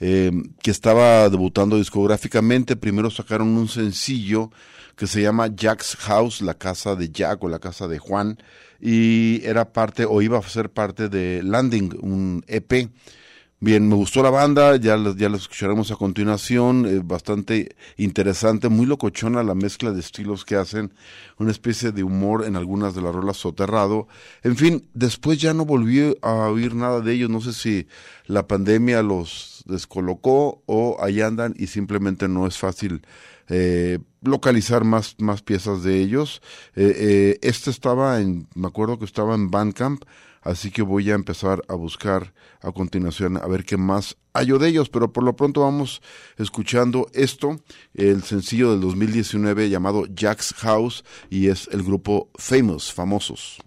eh, 0.01 0.31
que 0.63 0.71
estaba 0.71 1.29
debutando 1.29 1.77
discográficamente. 1.77 2.77
Primero 2.77 3.11
sacaron 3.11 3.49
un 3.57 3.69
sencillo 3.69 4.51
que 4.97 5.07
se 5.07 5.23
llama 5.23 5.49
Jack's 5.55 5.97
House, 5.97 6.41
la 6.41 6.55
casa 6.55 6.95
de 6.97 7.11
Jack 7.11 7.43
o 7.43 7.49
la 7.49 7.59
casa 7.59 7.89
de 7.89 7.99
Juan, 7.99 8.39
y 8.81 9.41
era 9.45 9.73
parte 9.73 10.05
o 10.05 10.23
iba 10.23 10.39
a 10.39 10.43
ser 10.43 10.71
parte 10.71 11.09
de 11.09 11.43
Landing, 11.43 11.99
un 12.01 12.45
EP. 12.47 12.91
Bien, 13.65 13.89
me 13.89 13.95
gustó 13.95 14.23
la 14.23 14.29
banda, 14.29 14.77
ya, 14.77 14.99
ya 15.17 15.31
la 15.31 15.39
escucharemos 15.39 15.91
a 15.91 15.97
continuación, 15.97 16.85
eh, 16.85 17.01
bastante 17.03 17.75
interesante, 17.97 18.69
muy 18.69 18.85
locochona 18.85 19.43
la 19.43 19.55
mezcla 19.55 19.91
de 19.91 20.01
estilos 20.01 20.45
que 20.45 20.57
hacen, 20.57 20.93
una 21.39 21.51
especie 21.51 21.91
de 21.91 22.03
humor 22.03 22.45
en 22.45 22.57
algunas 22.57 22.95
de 22.95 23.01
las 23.01 23.15
rolas 23.15 23.39
soterrado. 23.39 24.07
En 24.43 24.57
fin, 24.57 24.87
después 24.93 25.41
ya 25.41 25.55
no 25.55 25.65
volví 25.65 26.15
a 26.21 26.33
oír 26.51 26.75
nada 26.75 27.01
de 27.01 27.15
ellos, 27.15 27.31
no 27.31 27.41
sé 27.41 27.55
si 27.55 27.87
la 28.27 28.47
pandemia 28.47 29.03
los 29.03 29.65
descolocó 29.65 30.63
o 30.67 30.99
ahí 31.01 31.23
andan 31.23 31.55
y 31.57 31.69
simplemente 31.69 32.29
no 32.29 32.47
es 32.47 32.59
fácil 32.59 33.01
eh, 33.49 33.99
localizar 34.21 34.85
más, 34.85 35.17
más 35.21 35.41
piezas 35.41 35.83
de 35.83 36.03
ellos. 36.03 36.43
Eh, 36.77 37.39
este 37.41 37.71
estaba 37.71 38.21
en, 38.21 38.47
me 38.55 38.67
acuerdo 38.67 38.99
que 38.99 39.07
estaba 39.07 39.35
en 39.35 39.51
Bandcamp, 39.51 40.05
así 40.45 40.71
que 40.71 40.83
voy 40.83 41.11
a 41.11 41.15
empezar 41.15 41.63
a 41.69 41.75
buscar 41.75 42.33
a 42.61 42.71
continuación 42.71 43.37
a 43.37 43.47
ver 43.47 43.65
qué 43.65 43.77
más 43.77 44.17
hallo 44.33 44.59
de 44.59 44.69
ellos, 44.69 44.89
pero 44.89 45.13
por 45.13 45.25
lo 45.25 45.35
pronto 45.37 45.63
vamos 45.63 46.03
escuchando 46.37 47.09
esto, 47.15 47.61
el 47.95 48.23
sencillo 48.23 48.71
del 48.71 48.81
2019 48.81 49.71
llamado 49.71 50.07
Jack's 50.07 50.55
House 50.59 51.05
y 51.31 51.49
es 51.49 51.69
el 51.73 51.83
grupo 51.83 52.31
Famous, 52.37 52.93
famosos. 52.93 53.59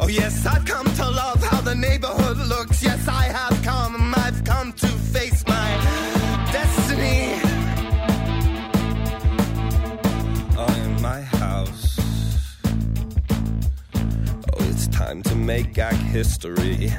Oh, 0.00 0.08
yes, 0.08 0.44
I've 0.44 0.66
come 0.66 0.93
I 3.08 3.24
have 3.24 3.62
come, 3.62 4.14
I've 4.16 4.44
come 4.44 4.72
to 4.72 4.86
face 4.86 5.44
my 5.46 5.68
destiny. 6.52 7.40
Oh, 10.56 10.82
in 10.84 11.02
my 11.02 11.20
house. 11.20 11.98
Oh, 14.52 14.70
it's 14.70 14.86
time 14.88 15.22
to 15.24 15.34
make 15.34 15.78
act 15.78 15.96
history. 15.96 16.92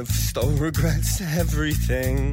Mephisto 0.00 0.48
regrets 0.52 1.20
everything. 1.20 2.32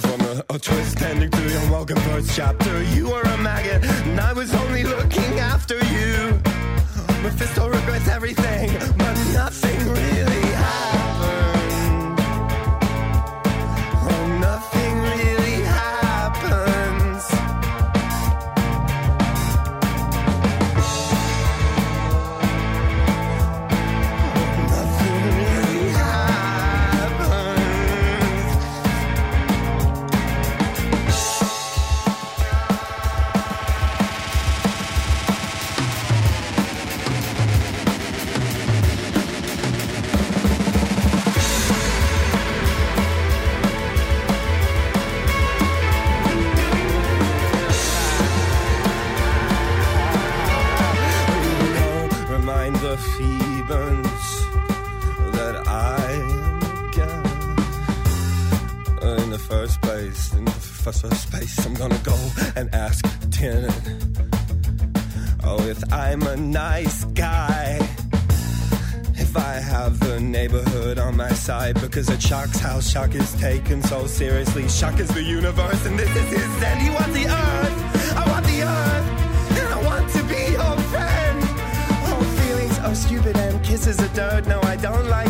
From 0.00 0.20
a, 0.22 0.42
a 0.48 0.58
twist 0.58 1.02
ending 1.02 1.30
to 1.30 1.42
your 1.50 1.70
welcome 1.70 1.98
first 1.98 2.34
chapter, 2.34 2.82
you 2.94 3.10
were 3.10 3.20
a 3.20 3.36
maggot, 3.36 3.84
and 3.84 4.18
I 4.18 4.32
was 4.32 4.54
only 4.54 4.84
looking 4.84 5.38
after 5.38 5.76
you. 5.92 6.40
Mephisto 7.22 7.68
regrets 7.68 8.08
everything, 8.08 8.72
but 8.96 9.16
nothing 9.34 9.86
really 9.86 10.25
side 71.46 71.80
because 71.80 72.10
at 72.10 72.20
Shock's 72.20 72.58
house, 72.58 72.90
Shock 72.90 73.14
is 73.14 73.32
taken 73.34 73.80
so 73.80 74.08
seriously. 74.08 74.68
Shock 74.68 74.98
is 74.98 75.08
the 75.10 75.22
universe 75.22 75.86
and 75.86 75.96
this 75.96 76.10
is 76.10 76.28
his 76.38 76.62
end. 76.62 76.82
He 76.82 76.90
wants 76.90 77.14
the 77.14 77.26
earth. 77.26 78.16
I 78.20 78.24
want 78.32 78.44
the 78.46 78.62
earth. 78.62 79.06
And 79.60 79.68
I 79.76 79.80
want 79.84 80.10
to 80.16 80.22
be 80.24 80.42
your 80.58 80.76
friend. 80.90 81.38
Oh, 82.10 82.22
feelings 82.40 82.76
are 82.80 82.96
stupid 82.96 83.36
and 83.36 83.64
kisses 83.64 84.00
are 84.00 84.12
dirt. 84.12 84.48
No, 84.48 84.60
I 84.62 84.74
don't 84.74 85.06
like 85.06 85.25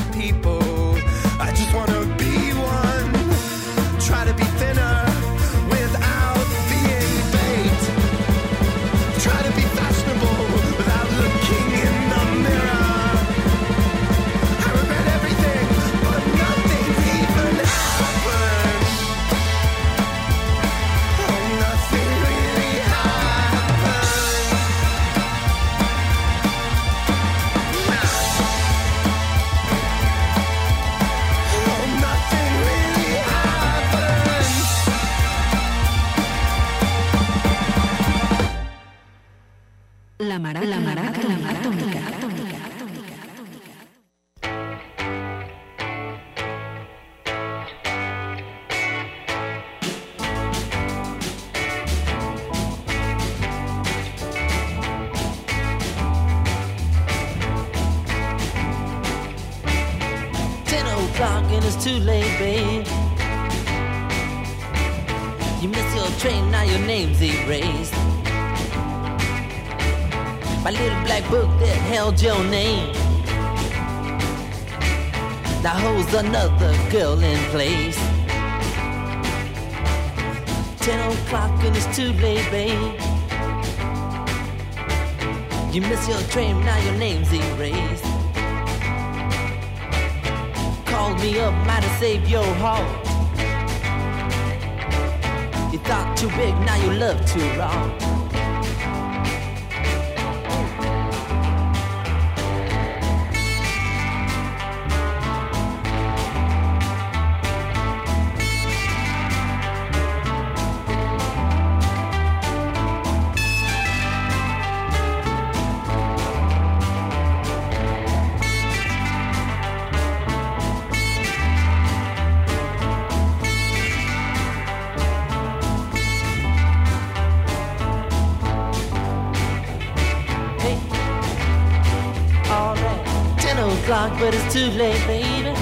too 134.56 134.70
late, 134.70 135.06
baby. 135.06 135.54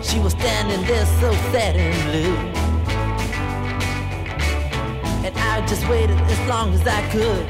She 0.00 0.20
was 0.20 0.32
standing 0.32 0.86
there 0.86 1.06
so 1.20 1.32
sad 1.50 1.74
and 1.74 1.96
blue. 2.06 2.36
And 5.26 5.36
I 5.38 5.66
just 5.66 5.88
waited 5.88 6.16
as 6.34 6.48
long 6.48 6.72
as 6.72 6.86
I 6.86 7.00
could. 7.10 7.46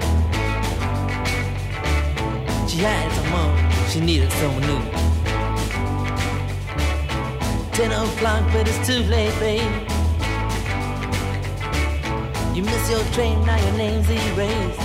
She 2.71 2.79
had 2.79 3.13
someone, 3.19 3.55
she 3.91 4.01
needed 4.01 4.33
someone 4.33 4.63
new. 4.71 4.83
Ten 7.73 7.93
o'clock, 7.93 8.43
but 8.51 8.67
it's 8.67 8.87
too 8.87 9.03
late, 9.15 9.39
babe. 9.41 9.73
You 12.57 12.63
miss 12.63 12.91
your 12.91 13.05
train, 13.13 13.45
now 13.45 13.59
your 13.63 13.77
name's 13.77 14.09
erased. 14.09 14.82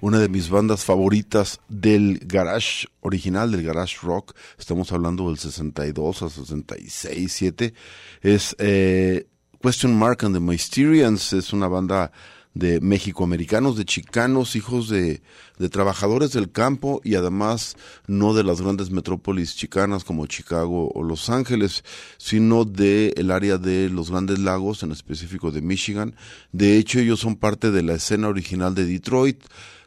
Una 0.00 0.18
de 0.18 0.28
mis 0.28 0.50
bandas 0.50 0.84
favoritas 0.84 1.60
del 1.68 2.18
garage 2.24 2.88
original, 3.02 3.52
del 3.52 3.62
garage 3.62 3.98
rock, 4.02 4.34
estamos 4.58 4.90
hablando 4.90 5.28
del 5.28 5.38
62 5.38 6.22
a 6.22 6.28
66, 6.28 7.32
7, 7.32 7.74
es 8.22 8.56
eh, 8.58 9.28
Question 9.60 9.96
Mark 9.96 10.24
and 10.24 10.34
the 10.34 10.40
Mysterians, 10.40 11.32
es 11.32 11.52
una 11.52 11.68
banda 11.68 12.10
de 12.58 12.80
mexicoamericanos, 12.80 13.76
de 13.76 13.84
chicanos, 13.84 14.56
hijos 14.56 14.88
de, 14.88 15.22
de 15.58 15.68
trabajadores 15.68 16.32
del 16.32 16.50
campo 16.50 17.00
y 17.04 17.14
además 17.14 17.76
no 18.08 18.34
de 18.34 18.42
las 18.42 18.60
grandes 18.60 18.90
metrópolis 18.90 19.54
chicanas 19.54 20.02
como 20.02 20.26
Chicago 20.26 20.90
o 20.92 21.04
Los 21.04 21.30
Ángeles, 21.30 21.84
sino 22.16 22.64
de 22.64 23.14
el 23.16 23.30
área 23.30 23.58
de 23.58 23.88
los 23.90 24.10
Grandes 24.10 24.40
Lagos, 24.40 24.82
en 24.82 24.90
específico 24.90 25.52
de 25.52 25.62
Michigan. 25.62 26.16
De 26.50 26.78
hecho, 26.78 26.98
ellos 26.98 27.20
son 27.20 27.36
parte 27.36 27.70
de 27.70 27.82
la 27.84 27.94
escena 27.94 28.26
original 28.26 28.74
de 28.74 28.86
Detroit, 28.86 29.40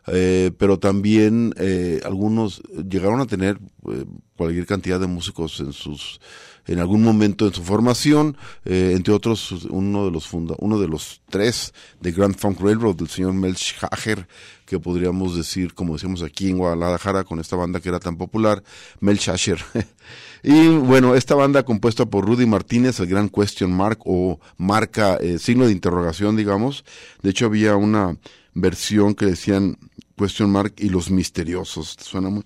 eh, 0.07 0.51
pero 0.57 0.79
también 0.79 1.53
eh, 1.57 1.99
algunos 2.05 2.61
llegaron 2.89 3.19
a 3.19 3.25
tener 3.25 3.59
eh, 3.91 4.05
cualquier 4.37 4.65
cantidad 4.65 4.99
de 4.99 5.07
músicos 5.07 5.59
en 5.59 5.73
sus 5.73 6.21
en 6.71 6.79
algún 6.79 7.03
momento 7.03 7.47
en 7.47 7.53
su 7.53 7.63
formación, 7.63 8.37
eh, 8.63 8.93
entre 8.95 9.13
otros 9.13 9.51
uno 9.69 10.05
de 10.05 10.11
los 10.11 10.27
funda 10.27 10.55
uno 10.59 10.79
de 10.79 10.87
los 10.87 11.21
tres 11.29 11.73
de 11.99 12.11
Grand 12.11 12.35
Funk 12.35 12.61
Railroad, 12.61 13.01
el 13.01 13.09
señor 13.09 13.33
Mel 13.33 13.55
Schacher, 13.55 14.27
que 14.65 14.79
podríamos 14.79 15.35
decir, 15.35 15.73
como 15.73 15.93
decíamos 15.93 16.23
aquí 16.23 16.49
en 16.49 16.57
Guadalajara, 16.57 17.25
con 17.25 17.39
esta 17.39 17.57
banda 17.57 17.81
que 17.81 17.89
era 17.89 17.99
tan 17.99 18.15
popular, 18.15 18.63
Mel 19.01 19.19
Schacher. 19.19 19.61
y 20.43 20.67
bueno, 20.69 21.15
esta 21.15 21.35
banda 21.35 21.63
compuesta 21.63 22.05
por 22.05 22.25
Rudy 22.25 22.45
Martínez, 22.45 22.99
el 23.01 23.07
gran 23.07 23.27
question 23.27 23.75
mark 23.75 23.99
o 24.05 24.39
marca, 24.57 25.17
eh, 25.17 25.39
signo 25.39 25.65
de 25.65 25.73
interrogación, 25.73 26.37
digamos. 26.37 26.85
De 27.21 27.31
hecho, 27.31 27.47
había 27.47 27.75
una 27.75 28.17
versión 28.53 29.13
que 29.13 29.25
decían 29.25 29.77
question 30.17 30.49
mark 30.49 30.73
y 30.77 30.87
los 30.87 31.11
misteriosos. 31.11 31.97
Suena 31.99 32.29
muy, 32.29 32.43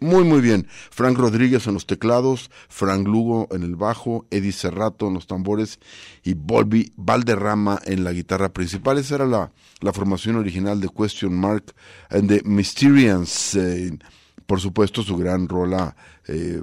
muy, 0.00 0.24
muy 0.24 0.40
bien. 0.40 0.66
Frank 0.90 1.18
Rodríguez 1.18 1.66
en 1.66 1.74
los 1.74 1.86
teclados, 1.86 2.50
Frank 2.68 3.06
Lugo 3.06 3.48
en 3.50 3.62
el 3.62 3.76
bajo, 3.76 4.26
Eddie 4.30 4.52
Serrato 4.52 5.08
en 5.08 5.14
los 5.14 5.26
tambores 5.26 5.78
y 6.24 6.34
Volvi 6.34 6.92
Valderrama 6.96 7.80
en 7.84 8.04
la 8.04 8.12
guitarra 8.12 8.50
principal. 8.50 8.98
Esa 8.98 9.16
era 9.16 9.26
la, 9.26 9.52
la 9.80 9.92
formación 9.92 10.36
original 10.36 10.80
de 10.80 10.88
Question 10.88 11.38
Mark 11.38 11.74
and 12.10 12.28
the 12.28 12.42
Mysterians. 12.44 13.54
eh, 13.54 13.98
por 14.48 14.60
supuesto, 14.60 15.02
su 15.02 15.14
gran 15.18 15.46
rola 15.46 15.94
eh, 16.26 16.62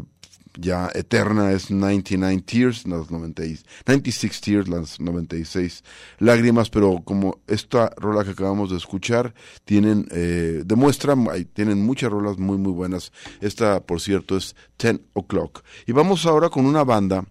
ya 0.59 0.89
eterna 0.93 1.51
es 1.51 1.71
99 1.71 2.41
Tears, 2.45 2.87
las 2.87 3.11
90 3.11 3.45
y- 3.45 3.59
96 3.85 4.41
Tears, 4.41 4.67
las 4.67 4.99
96 4.99 5.83
lágrimas, 6.19 6.69
pero 6.69 7.01
como 7.03 7.39
esta 7.47 7.91
rola 7.97 8.23
que 8.23 8.31
acabamos 8.31 8.71
de 8.71 8.77
escuchar, 8.77 9.33
tienen, 9.65 10.07
eh, 10.11 10.63
demuestran, 10.65 11.27
tienen 11.53 11.85
muchas 11.85 12.11
rolas 12.11 12.37
muy, 12.37 12.57
muy 12.57 12.71
buenas. 12.71 13.11
Esta, 13.41 13.81
por 13.81 14.01
cierto, 14.01 14.37
es 14.37 14.55
10 14.79 15.01
O'Clock. 15.13 15.63
Y 15.85 15.91
vamos 15.91 16.25
ahora 16.25 16.49
con 16.49 16.65
una 16.65 16.83
banda 16.83 17.25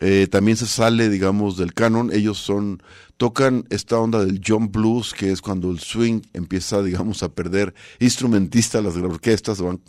Eh, 0.00 0.26
también 0.30 0.56
se 0.56 0.66
sale, 0.66 1.10
digamos, 1.10 1.58
del 1.58 1.74
canon. 1.74 2.10
Ellos 2.14 2.38
son 2.38 2.82
tocan 3.18 3.66
esta 3.68 3.98
onda 3.98 4.24
del 4.24 4.40
jump 4.42 4.74
blues, 4.74 5.12
que 5.12 5.30
es 5.30 5.42
cuando 5.42 5.70
el 5.70 5.80
swing 5.80 6.22
empieza, 6.32 6.82
digamos, 6.82 7.22
a 7.22 7.28
perder 7.28 7.74
instrumentistas, 8.00 8.82
las 8.82 8.96
orquestas 8.96 9.60
van 9.60 9.82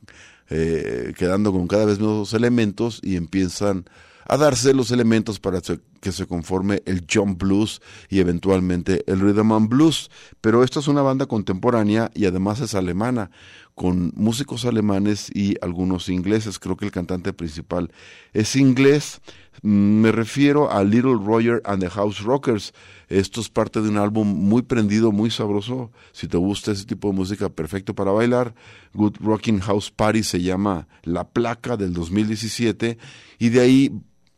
eh, 0.55 1.13
quedando 1.17 1.51
con 1.51 1.67
cada 1.67 1.85
vez 1.85 1.97
nuevos 1.97 2.31
elementos 2.33 2.99
y 3.01 3.15
empiezan 3.15 3.85
a 4.27 4.37
darse 4.37 4.75
los 4.75 4.91
elementos 4.91 5.39
para 5.39 5.61
que 5.99 6.11
se 6.11 6.27
conforme 6.27 6.83
el 6.85 7.07
jump 7.11 7.41
blues 7.41 7.81
y 8.07 8.19
eventualmente 8.19 9.03
el 9.07 9.19
rhythm 9.19 9.51
and 9.51 9.67
blues. 9.67 10.11
Pero 10.41 10.63
esta 10.63 10.79
es 10.79 10.87
una 10.87 11.01
banda 11.01 11.25
contemporánea 11.25 12.11
y 12.13 12.25
además 12.25 12.59
es 12.59 12.75
alemana, 12.75 13.31
con 13.73 14.13
músicos 14.15 14.65
alemanes 14.65 15.31
y 15.33 15.55
algunos 15.59 16.07
ingleses. 16.07 16.59
Creo 16.59 16.77
que 16.77 16.85
el 16.85 16.91
cantante 16.91 17.33
principal 17.33 17.91
es 18.31 18.55
inglés. 18.55 19.21
Me 19.61 20.11
refiero 20.11 20.71
a 20.71 20.83
Little 20.83 21.15
Roger 21.15 21.61
and 21.65 21.81
the 21.81 21.89
House 21.89 22.21
Rockers. 22.21 22.73
Esto 23.07 23.41
es 23.41 23.49
parte 23.49 23.81
de 23.81 23.89
un 23.89 23.97
álbum 23.97 24.27
muy 24.27 24.63
prendido, 24.63 25.11
muy 25.11 25.29
sabroso. 25.29 25.91
Si 26.11 26.27
te 26.27 26.37
gusta 26.37 26.71
ese 26.71 26.85
tipo 26.85 27.09
de 27.09 27.13
música, 27.13 27.49
perfecto 27.49 27.93
para 27.93 28.11
bailar. 28.11 28.55
Good 28.93 29.17
Rocking 29.21 29.59
House 29.59 29.91
Party 29.91 30.23
se 30.23 30.41
llama 30.41 30.87
La 31.03 31.25
Placa 31.29 31.77
del 31.77 31.93
2017. 31.93 32.97
Y 33.39 33.49
de 33.49 33.59
ahí 33.61 33.91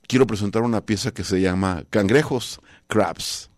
quiero 0.07 0.27
presentar 0.27 0.63
una 0.63 0.81
pieza 0.81 1.11
que 1.11 1.23
se 1.23 1.41
llama 1.41 1.83
Cangrejos, 1.89 2.59
Crabs. 2.87 3.49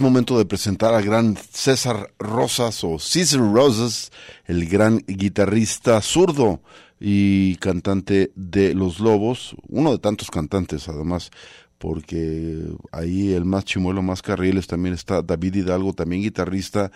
Momento 0.00 0.38
de 0.38 0.46
presentar 0.46 0.94
al 0.94 1.04
gran 1.04 1.36
César 1.36 2.14
Rosas 2.18 2.82
o 2.84 2.98
César 2.98 3.40
Rosas, 3.40 4.10
el 4.46 4.66
gran 4.66 4.98
guitarrista 5.06 6.00
zurdo 6.00 6.62
y 6.98 7.56
cantante 7.56 8.32
de 8.34 8.74
Los 8.74 8.98
Lobos, 9.00 9.54
uno 9.68 9.92
de 9.92 9.98
tantos 9.98 10.30
cantantes 10.30 10.88
además, 10.88 11.30
porque 11.76 12.64
ahí 12.92 13.34
el 13.34 13.44
más 13.44 13.66
chimuelo, 13.66 14.00
más 14.00 14.22
carriles 14.22 14.66
también 14.66 14.94
está 14.94 15.20
David 15.20 15.56
Hidalgo, 15.56 15.92
también 15.92 16.22
guitarrista, 16.22 16.90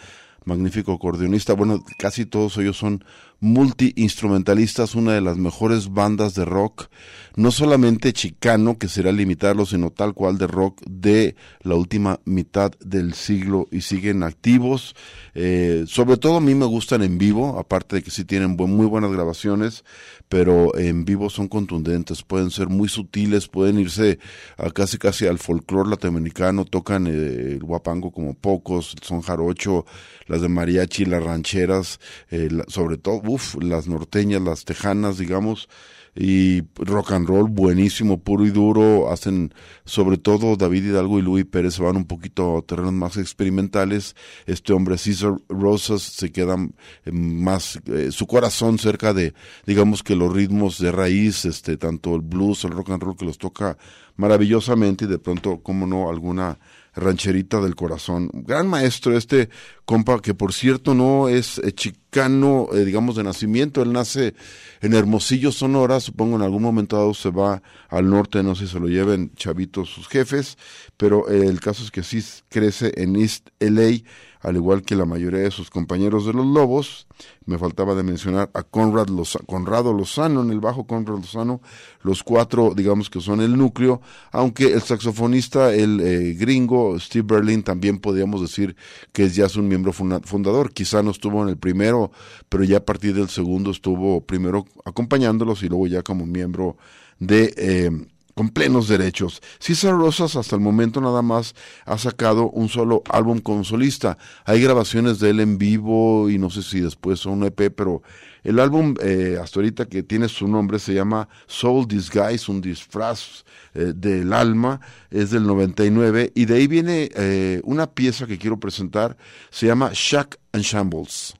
magnífico 0.47 0.93
acordeonista, 0.93 1.53
bueno, 1.53 1.85
casi 1.99 2.25
todos 2.25 2.57
ellos 2.57 2.79
son 2.79 3.05
multi-instrumentalistas, 3.45 4.95
una 4.95 5.13
de 5.13 5.21
las 5.21 5.37
mejores 5.37 5.93
bandas 5.93 6.35
de 6.35 6.47
rock, 6.47 6.89
no 7.37 7.51
solamente 7.51 8.13
chicano, 8.13 8.79
que 8.79 8.89
será 8.89 9.13
limitarlo, 9.13 9.67
sino 9.67 9.91
tal 9.91 10.15
cual 10.15 10.39
de 10.39 10.47
rock 10.47 10.81
de 10.89 11.37
la 11.61 11.75
última 11.75 12.21
mitad 12.25 12.73
del 12.81 13.13
siglo 13.13 13.69
y 13.71 13.83
siguen 13.83 14.23
activos. 14.23 14.97
Eh, 15.35 15.85
sobre 15.87 16.17
todo 16.17 16.37
a 16.37 16.41
mí 16.41 16.55
me 16.55 16.65
gustan 16.65 17.03
en 17.03 17.19
vivo, 17.19 17.59
aparte 17.59 17.97
de 17.97 18.03
que 18.03 18.11
sí 18.11 18.25
tienen 18.25 18.57
muy 18.57 18.87
buenas 18.87 19.13
grabaciones, 19.13 19.85
pero 20.29 20.77
en 20.79 21.05
vivo 21.05 21.29
son 21.29 21.49
contundentes, 21.49 22.23
pueden 22.23 22.51
ser 22.51 22.69
muy 22.69 22.89
sutiles, 22.89 23.49
pueden 23.49 23.79
irse 23.79 24.19
a 24.57 24.71
casi 24.71 24.97
casi 24.97 25.27
al 25.27 25.39
folclore 25.39 25.91
latinoamericano, 25.91 26.65
tocan 26.65 27.07
eh, 27.07 27.11
el 27.53 27.61
guapango 27.61 28.11
como 28.11 28.33
pocos, 28.35 28.97
son 29.03 29.21
jarocho, 29.21 29.85
las 30.27 30.41
de 30.41 30.49
mariachi, 30.49 31.05
las 31.05 31.23
rancheras, 31.23 32.01
eh, 32.31 32.49
sobre 32.69 32.97
todo, 32.97 33.21
las 33.61 33.87
norteñas, 33.87 34.43
las 34.43 34.65
tejanas, 34.65 35.19
digamos, 35.19 35.69
y 36.17 36.63
rock 36.77 37.13
and 37.13 37.27
roll 37.27 37.49
buenísimo, 37.49 38.21
puro 38.21 38.47
y 38.47 38.51
duro, 38.51 39.11
hacen 39.11 39.53
sobre 39.85 40.17
todo 40.17 40.57
David 40.57 40.85
Hidalgo 40.85 41.19
y 41.19 41.23
Luis 41.23 41.45
Pérez 41.45 41.79
van 41.79 41.97
un 41.97 42.05
poquito 42.05 42.59
a 42.59 42.63
terrenos 42.63 42.93
más 42.93 43.17
experimentales, 43.17 44.15
este 44.47 44.73
hombre 44.73 44.97
Cesar 44.97 45.35
Rosas 45.49 46.03
se 46.03 46.31
queda 46.31 46.57
eh, 47.05 47.11
más, 47.11 47.81
eh, 47.87 48.13
su 48.13 48.27
corazón 48.27 48.79
cerca 48.79 49.13
de, 49.13 49.35
digamos 49.67 50.03
que 50.03 50.15
los 50.15 50.33
ritmos 50.33 50.79
de 50.79 50.93
raíz, 50.93 51.45
este, 51.47 51.77
tanto 51.77 52.15
el 52.15 52.23
blues, 52.23 52.65
el 52.65 52.71
rock 52.71 52.91
and 52.91 53.03
roll 53.03 53.17
que 53.17 53.25
los 53.27 53.39
toca 53.39 53.77
maravillosamente 54.17 55.07
y 55.07 55.09
de 55.09 55.19
pronto, 55.19 55.61
como 55.63 55.87
no, 55.87 56.09
alguna 56.09 56.59
rancherita 56.95 57.61
del 57.61 57.75
corazón. 57.75 58.31
Gran 58.33 58.69
maestro 58.69 59.17
este 59.17 59.49
compa 59.85 60.21
que 60.21 60.35
por 60.35 60.53
cierto 60.53 60.95
no 60.95 61.29
es 61.29 61.59
eh, 61.59 61.73
chicano, 61.73 62.69
eh, 62.73 62.85
digamos, 62.85 63.17
de 63.17 63.25
nacimiento. 63.25 63.83
Él 63.83 63.93
nace 63.93 64.35
en 64.81 64.95
Hermosillo, 64.95 65.53
Sonora. 65.53 66.01
Supongo 66.01 66.37
en 66.37 66.43
algún 66.43 66.63
momento 66.63 66.97
dado 66.97 67.15
se 67.15 67.31
va 67.31 67.63
al 67.89 68.09
norte, 68.09 68.43
no 68.43 68.55
sé 68.55 68.67
si 68.67 68.73
se 68.73 68.81
lo 68.81 68.89
lleven 68.89 69.33
chavitos 69.35 69.91
sus 69.91 70.09
jefes, 70.09 70.57
pero 70.97 71.29
eh, 71.31 71.47
el 71.47 71.61
caso 71.61 71.83
es 71.83 71.91
que 71.91 72.03
sí 72.03 72.23
crece 72.49 72.93
en 72.97 73.17
East 73.17 73.49
LA 73.61 74.03
al 74.45 74.57
igual 74.57 74.83
que 74.83 74.95
la 74.95 75.05
mayoría 75.07 75.41
de 75.41 75.51
sus 75.51 75.71
compañeros 75.71 76.27
de 76.27 76.33
los 76.33 76.47
Lobos. 76.47 77.07
Me 77.47 77.59
faltaba 77.59 77.95
de 77.95 78.03
mencionar 78.03 78.51
a 78.55 78.63
Conrad 78.63 79.09
Conrado 79.47 79.93
Lozano 79.93 80.43
en 80.43 80.51
el 80.51 80.61
bajo, 80.61 80.87
Conrad 80.87 81.17
Lozano, 81.17 81.61
los 82.03 82.23
cuatro, 82.23 82.73
digamos 82.75 83.11
que 83.11 83.21
son 83.21 83.41
el 83.41 83.57
núcleo, 83.57 84.01
aunque 84.31 84.73
el 84.73 84.83
saxofonista, 84.83 85.75
el 85.75 86.01
eh, 86.01 86.35
gringo, 86.35 86.99
Steve 87.01 87.27
Berlin, 87.35 87.63
también 87.63 87.99
podríamos 87.99 88.41
decir 88.41 88.77
que 89.13 89.25
es 89.25 89.35
ya 89.35 89.47
es 89.47 89.57
un 89.57 89.67
miembro 89.67 89.93
funda- 89.93 90.21
fundador. 90.25 90.73
Quizá 90.73 91.03
no 91.03 91.11
estuvo 91.11 91.43
en 91.43 91.49
el 91.49 91.57
primero, 91.57 92.13
pero 92.49 92.65
ya 92.65 92.79
a 92.79 92.85
partir 92.85 93.15
del 93.15 93.29
segundo 93.29 93.71
estuvo 93.71 94.21
primero 94.21 94.65
acompañándolos 94.85 95.63
y 95.63 95.69
luego 95.69 95.87
ya 95.87 96.03
como 96.03 96.27
miembro 96.27 96.77
de... 97.19 97.55
eh, 97.57 97.91
con 98.35 98.49
plenos 98.51 98.89
derechos. 98.89 99.41
César 99.59 99.95
Rosas 99.95 100.37
hasta 100.37 100.57
el 100.57 100.63
momento 100.63 101.01
nada 101.01 101.23
más 101.23 101.55
ha 101.87 101.99
sacado 101.99 102.51
un 102.51 102.69
solo 102.69 103.03
álbum 103.09 103.39
con 103.39 103.65
solista. 103.65 104.19
Hay 104.45 104.61
grabaciones 104.61 105.19
de 105.21 105.31
él 105.31 105.41
en 105.41 105.59
vivo 105.59 106.29
y 106.29 106.39
no 106.39 106.51
sé 106.51 106.63
si 106.63 106.81
después 106.81 107.21
son 107.21 107.35
un 107.35 107.45
EP, 107.45 107.73
pero 107.75 108.03
el 108.43 108.59
álbum 108.59 108.95
eh, 109.01 109.39
hasta 109.43 109.61
ahorita 109.61 109.87
que 109.87 110.03
tiene 110.03 110.29
su 110.29 110.47
nombre 110.47 110.79
se 110.79 110.95
llama 110.95 111.29
Soul 111.47 111.87
Disguise, 111.89 112.51
un 112.51 112.61
disfraz 112.61 113.45
eh, 113.75 113.93
del 113.95 114.33
alma, 114.33 114.81
es 115.11 115.31
del 115.31 115.47
99 115.47 116.33
y 116.35 116.45
de 116.45 116.55
ahí 116.55 116.67
viene 116.67 117.11
eh, 117.15 117.61
una 117.65 117.87
pieza 117.87 118.27
que 118.27 118.39
quiero 118.39 118.59
presentar, 118.59 119.17
se 119.51 119.67
llama 119.67 119.91
Shack 119.95 120.39
and 120.53 120.63
Shambles. 120.65 121.35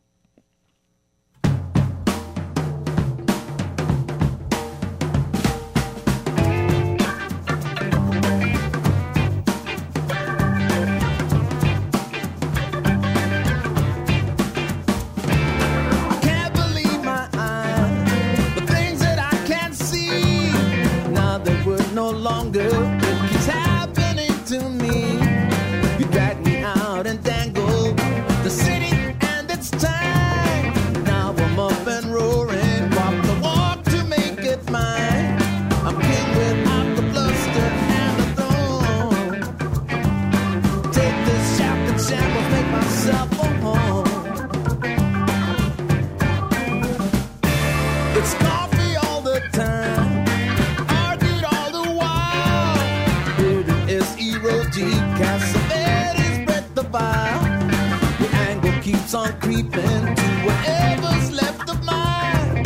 Creeping 59.55 60.17
to 60.17 60.29
whatever's 60.47 61.31
left 61.31 61.71
of 61.71 61.85
mine. 61.85 62.65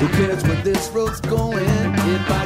Who 0.00 0.08
cares 0.08 0.42
where 0.44 0.62
this 0.62 0.88
road's 0.88 1.20
going 1.20 1.92
if 2.16 2.30
I 2.30 2.39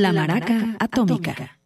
La 0.00 0.14
Maraca 0.14 0.76
Atómica. 0.78 1.59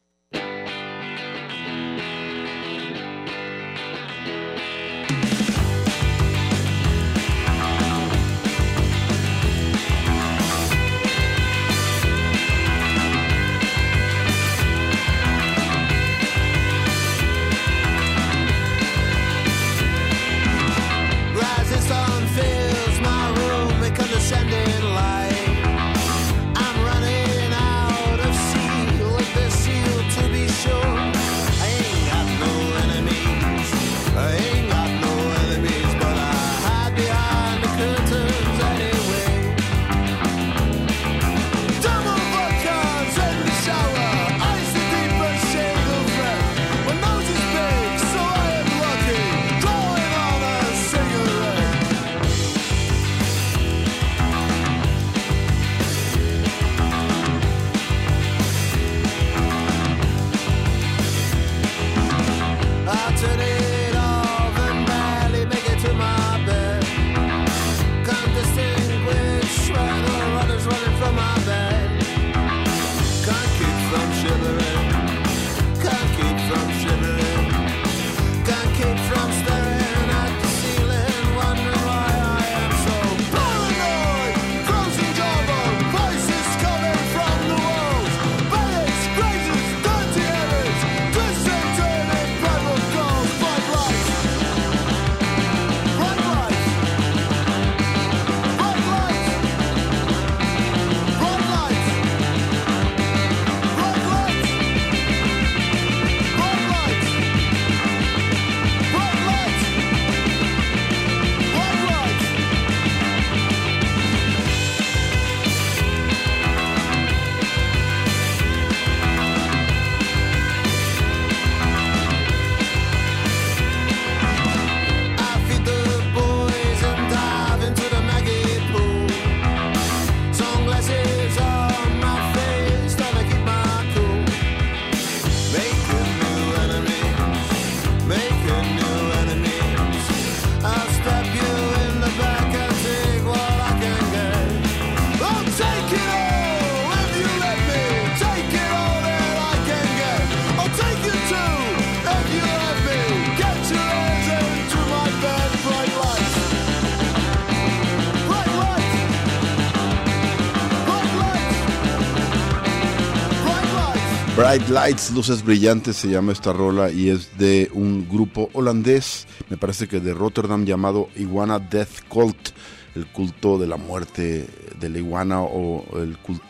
Bright 164.55 164.69
Lights, 164.69 165.11
luces 165.11 165.43
brillantes, 165.43 165.97
se 165.97 166.09
llama 166.09 166.31
esta 166.31 166.53
rola 166.53 166.89
y 166.89 167.09
es 167.09 167.37
de 167.39 167.69
un 167.75 168.09
grupo 168.09 168.51
holandés, 168.53 169.27
me 169.51 169.57
parece 169.57 169.89
que 169.89 169.99
de 169.99 170.15
Rotterdam 170.15 170.65
llamado 170.65 171.09
Iguana 171.17 171.59
Death 171.59 172.07
Cult, 172.09 172.51
el 172.95 173.05
culto 173.07 173.59
de 173.59 173.67
la 173.67 173.77
muerte 173.77 174.47
de 174.79 174.89
la 174.89 174.99
iguana 174.99 175.41
o 175.41 175.85
el 176.01 176.17
culto... 176.19 176.45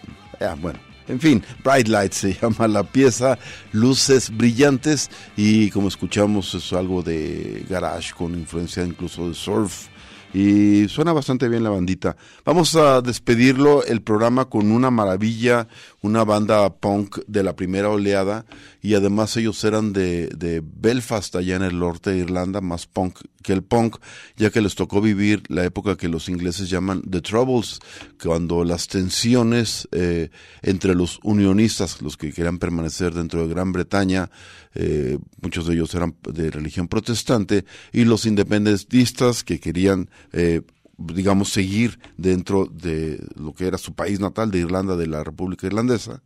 bueno, 0.60 0.78
en 1.08 1.18
fin, 1.18 1.42
Bright 1.64 1.88
Lights 1.88 2.16
se 2.16 2.34
llama 2.42 2.68
la 2.68 2.82
pieza, 2.82 3.38
luces 3.72 4.36
brillantes 4.36 5.10
y 5.34 5.70
como 5.70 5.88
escuchamos 5.88 6.52
es 6.52 6.74
algo 6.74 7.02
de 7.02 7.64
garage 7.70 8.12
con 8.12 8.34
influencia 8.34 8.84
incluso 8.84 9.28
de 9.30 9.34
surf 9.34 9.88
y 10.34 10.88
suena 10.88 11.12
bastante 11.12 11.48
bien 11.48 11.62
la 11.62 11.70
bandita. 11.70 12.16
Vamos 12.44 12.74
a 12.74 13.00
despedirlo 13.00 13.84
el 13.84 14.02
programa 14.02 14.46
con 14.46 14.72
una 14.72 14.90
maravilla, 14.90 15.68
una 16.04 16.22
banda 16.22 16.68
punk 16.68 17.20
de 17.26 17.42
la 17.42 17.56
primera 17.56 17.88
oleada 17.88 18.44
y 18.82 18.92
además 18.92 19.38
ellos 19.38 19.64
eran 19.64 19.94
de, 19.94 20.28
de 20.36 20.62
Belfast 20.62 21.34
allá 21.34 21.56
en 21.56 21.62
el 21.62 21.78
norte 21.78 22.10
de 22.10 22.18
Irlanda, 22.18 22.60
más 22.60 22.86
punk 22.86 23.20
que 23.42 23.54
el 23.54 23.62
punk, 23.62 23.96
ya 24.36 24.50
que 24.50 24.60
les 24.60 24.74
tocó 24.74 25.00
vivir 25.00 25.42
la 25.48 25.64
época 25.64 25.96
que 25.96 26.10
los 26.10 26.28
ingleses 26.28 26.68
llaman 26.68 27.00
The 27.10 27.22
Troubles, 27.22 27.78
cuando 28.22 28.64
las 28.64 28.86
tensiones 28.86 29.88
eh, 29.92 30.28
entre 30.60 30.94
los 30.94 31.20
unionistas, 31.22 32.02
los 32.02 32.18
que 32.18 32.34
querían 32.34 32.58
permanecer 32.58 33.14
dentro 33.14 33.40
de 33.40 33.54
Gran 33.54 33.72
Bretaña, 33.72 34.30
eh, 34.74 35.16
muchos 35.40 35.66
de 35.66 35.74
ellos 35.74 35.94
eran 35.94 36.16
de 36.30 36.50
religión 36.50 36.86
protestante, 36.86 37.64
y 37.94 38.04
los 38.04 38.26
independentistas 38.26 39.42
que 39.42 39.58
querían 39.58 40.10
eh, 40.32 40.60
digamos, 40.98 41.50
seguir 41.50 41.98
dentro 42.16 42.66
de 42.66 43.24
lo 43.36 43.52
que 43.52 43.66
era 43.66 43.78
su 43.78 43.94
país 43.94 44.20
natal, 44.20 44.50
de 44.50 44.58
Irlanda, 44.58 44.96
de 44.96 45.06
la 45.06 45.24
República 45.24 45.66
Irlandesa. 45.66 46.22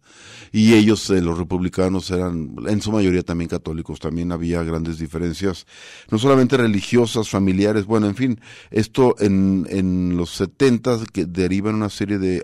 Y 0.53 0.75
ellos, 0.75 1.09
eh, 1.11 1.21
los 1.21 1.39
republicanos, 1.39 2.11
eran 2.11 2.55
en 2.67 2.81
su 2.81 2.93
mayoría 2.93 3.23
también 3.23 3.49
católicos. 3.49 4.01
También 4.01 4.33
había 4.33 4.63
grandes 4.63 4.99
diferencias, 4.99 5.67
no 6.11 6.19
solamente 6.19 6.57
religiosas, 6.57 7.29
familiares, 7.29 7.87
bueno, 7.87 8.07
en 8.07 8.15
fin, 8.15 8.41
esto 8.71 9.15
en, 9.19 10.17
los 10.17 10.31
70 10.31 10.99
que 11.13 11.27
deriva 11.27 11.71
en 11.71 11.77
una 11.77 11.91
serie 11.91 12.19
de 12.19 12.39
eh, 12.39 12.43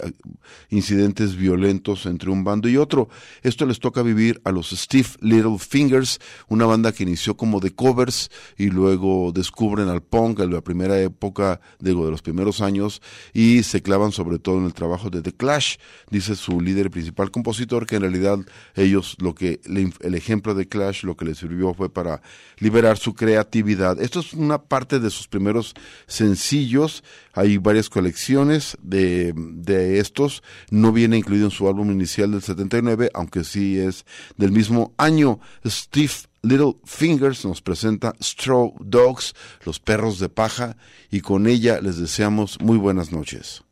incidentes 0.70 1.36
violentos 1.36 2.06
entre 2.06 2.30
un 2.30 2.44
bando 2.44 2.68
y 2.68 2.76
otro. 2.76 3.08
Esto 3.42 3.66
les 3.66 3.80
toca 3.80 4.02
vivir 4.02 4.40
a 4.44 4.52
los 4.52 4.70
Steve 4.70 5.08
Little 5.20 5.58
Fingers, 5.58 6.20
una 6.48 6.66
banda 6.66 6.92
que 6.92 7.02
inició 7.02 7.36
como 7.36 7.60
de 7.60 7.74
covers 7.74 8.30
y 8.56 8.70
luego 8.70 9.32
descubren 9.32 9.88
al 9.88 10.02
punk 10.02 10.40
en 10.40 10.52
la 10.52 10.60
primera 10.60 11.00
época, 11.00 11.60
digo, 11.80 12.06
de 12.06 12.13
los 12.14 12.22
primeros 12.22 12.60
años 12.60 13.02
y 13.32 13.62
se 13.64 13.82
clavan 13.82 14.12
sobre 14.12 14.38
todo 14.38 14.58
en 14.58 14.66
el 14.66 14.72
trabajo 14.72 15.10
de 15.10 15.20
The 15.20 15.32
Clash, 15.32 15.76
dice 16.10 16.36
su 16.36 16.60
líder 16.60 16.90
principal 16.90 17.30
compositor, 17.30 17.86
que 17.86 17.96
en 17.96 18.02
realidad 18.02 18.38
ellos 18.74 19.16
lo 19.20 19.34
que, 19.34 19.60
el 19.64 20.14
ejemplo 20.14 20.54
de 20.54 20.68
Clash 20.68 21.02
lo 21.02 21.16
que 21.16 21.24
les 21.24 21.38
sirvió 21.38 21.74
fue 21.74 21.92
para 21.92 22.22
liberar 22.58 22.96
su 22.98 23.14
creatividad. 23.14 24.00
Esto 24.00 24.20
es 24.20 24.32
una 24.32 24.62
parte 24.62 25.00
de 25.00 25.10
sus 25.10 25.26
primeros 25.26 25.74
sencillos, 26.06 27.02
hay 27.32 27.58
varias 27.58 27.90
colecciones 27.90 28.78
de, 28.82 29.32
de 29.36 29.98
estos, 29.98 30.42
no 30.70 30.92
viene 30.92 31.18
incluido 31.18 31.46
en 31.46 31.50
su 31.50 31.68
álbum 31.68 31.90
inicial 31.90 32.30
del 32.30 32.42
79, 32.42 33.10
aunque 33.12 33.44
sí 33.44 33.78
es 33.78 34.06
del 34.36 34.52
mismo 34.52 34.94
año. 34.96 35.40
Steve 35.66 36.12
Little 36.44 36.76
Fingers 36.84 37.44
nos 37.44 37.62
presenta 37.62 38.14
Straw 38.20 38.74
Dogs, 38.80 39.34
los 39.64 39.80
perros 39.80 40.18
de 40.18 40.28
paja, 40.28 40.76
y 41.10 41.20
con 41.20 41.46
ella 41.46 41.80
les 41.80 41.98
deseamos 41.98 42.60
muy 42.60 42.76
buenas 42.76 43.12
noches. 43.12 43.63